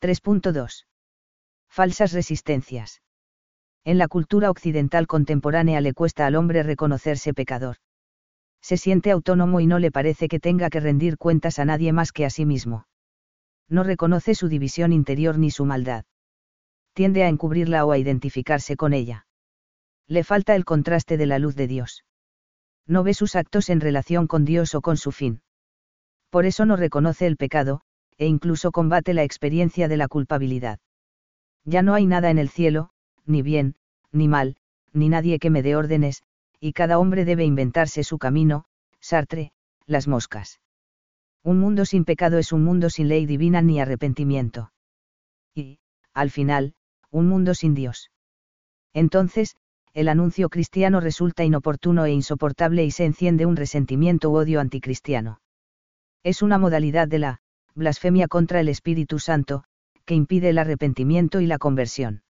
3.2. 0.00 0.86
Falsas 1.68 2.12
resistencias. 2.12 3.02
En 3.84 3.98
la 3.98 4.06
cultura 4.06 4.50
occidental 4.50 5.06
contemporánea 5.06 5.80
le 5.80 5.94
cuesta 5.94 6.26
al 6.26 6.36
hombre 6.36 6.62
reconocerse 6.62 7.34
pecador 7.34 7.78
se 8.62 8.76
siente 8.76 9.10
autónomo 9.10 9.60
y 9.60 9.66
no 9.66 9.78
le 9.80 9.90
parece 9.90 10.28
que 10.28 10.38
tenga 10.38 10.70
que 10.70 10.80
rendir 10.80 11.18
cuentas 11.18 11.58
a 11.58 11.64
nadie 11.64 11.92
más 11.92 12.12
que 12.12 12.24
a 12.24 12.30
sí 12.30 12.46
mismo. 12.46 12.86
No 13.68 13.82
reconoce 13.82 14.34
su 14.34 14.48
división 14.48 14.92
interior 14.92 15.36
ni 15.36 15.50
su 15.50 15.64
maldad. 15.64 16.04
Tiende 16.94 17.24
a 17.24 17.28
encubrirla 17.28 17.84
o 17.84 17.90
a 17.90 17.98
identificarse 17.98 18.76
con 18.76 18.92
ella. 18.92 19.26
Le 20.12 20.24
falta 20.24 20.54
el 20.54 20.66
contraste 20.66 21.16
de 21.16 21.24
la 21.24 21.38
luz 21.38 21.56
de 21.56 21.66
Dios. 21.66 22.04
No 22.86 23.02
ve 23.02 23.14
sus 23.14 23.34
actos 23.34 23.70
en 23.70 23.80
relación 23.80 24.26
con 24.26 24.44
Dios 24.44 24.74
o 24.74 24.82
con 24.82 24.98
su 24.98 25.10
fin. 25.10 25.40
Por 26.28 26.44
eso 26.44 26.66
no 26.66 26.76
reconoce 26.76 27.26
el 27.26 27.38
pecado, 27.38 27.80
e 28.18 28.26
incluso 28.26 28.72
combate 28.72 29.14
la 29.14 29.22
experiencia 29.22 29.88
de 29.88 29.96
la 29.96 30.08
culpabilidad. 30.08 30.80
Ya 31.64 31.80
no 31.80 31.94
hay 31.94 32.04
nada 32.04 32.28
en 32.28 32.36
el 32.36 32.50
cielo, 32.50 32.90
ni 33.24 33.40
bien, 33.40 33.76
ni 34.10 34.28
mal, 34.28 34.56
ni 34.92 35.08
nadie 35.08 35.38
que 35.38 35.48
me 35.48 35.62
dé 35.62 35.76
órdenes, 35.76 36.24
y 36.60 36.74
cada 36.74 36.98
hombre 36.98 37.24
debe 37.24 37.46
inventarse 37.46 38.04
su 38.04 38.18
camino, 38.18 38.66
Sartre, 39.00 39.52
las 39.86 40.08
moscas. 40.08 40.60
Un 41.42 41.58
mundo 41.58 41.86
sin 41.86 42.04
pecado 42.04 42.36
es 42.36 42.52
un 42.52 42.64
mundo 42.64 42.90
sin 42.90 43.08
ley 43.08 43.24
divina 43.24 43.62
ni 43.62 43.80
arrepentimiento. 43.80 44.72
Y, 45.54 45.78
al 46.12 46.30
final, 46.30 46.74
un 47.10 47.28
mundo 47.28 47.54
sin 47.54 47.72
Dios. 47.72 48.10
Entonces, 48.92 49.56
el 49.94 50.08
anuncio 50.08 50.48
cristiano 50.48 51.00
resulta 51.00 51.44
inoportuno 51.44 52.06
e 52.06 52.12
insoportable 52.12 52.84
y 52.84 52.90
se 52.90 53.04
enciende 53.04 53.46
un 53.46 53.56
resentimiento 53.56 54.30
u 54.30 54.36
odio 54.36 54.60
anticristiano. 54.60 55.40
Es 56.22 56.40
una 56.40 56.56
modalidad 56.56 57.08
de 57.08 57.18
la 57.18 57.40
blasfemia 57.74 58.28
contra 58.28 58.60
el 58.60 58.68
Espíritu 58.68 59.18
Santo, 59.18 59.64
que 60.04 60.14
impide 60.14 60.48
el 60.48 60.58
arrepentimiento 60.58 61.40
y 61.40 61.46
la 61.46 61.58
conversión. 61.58 62.22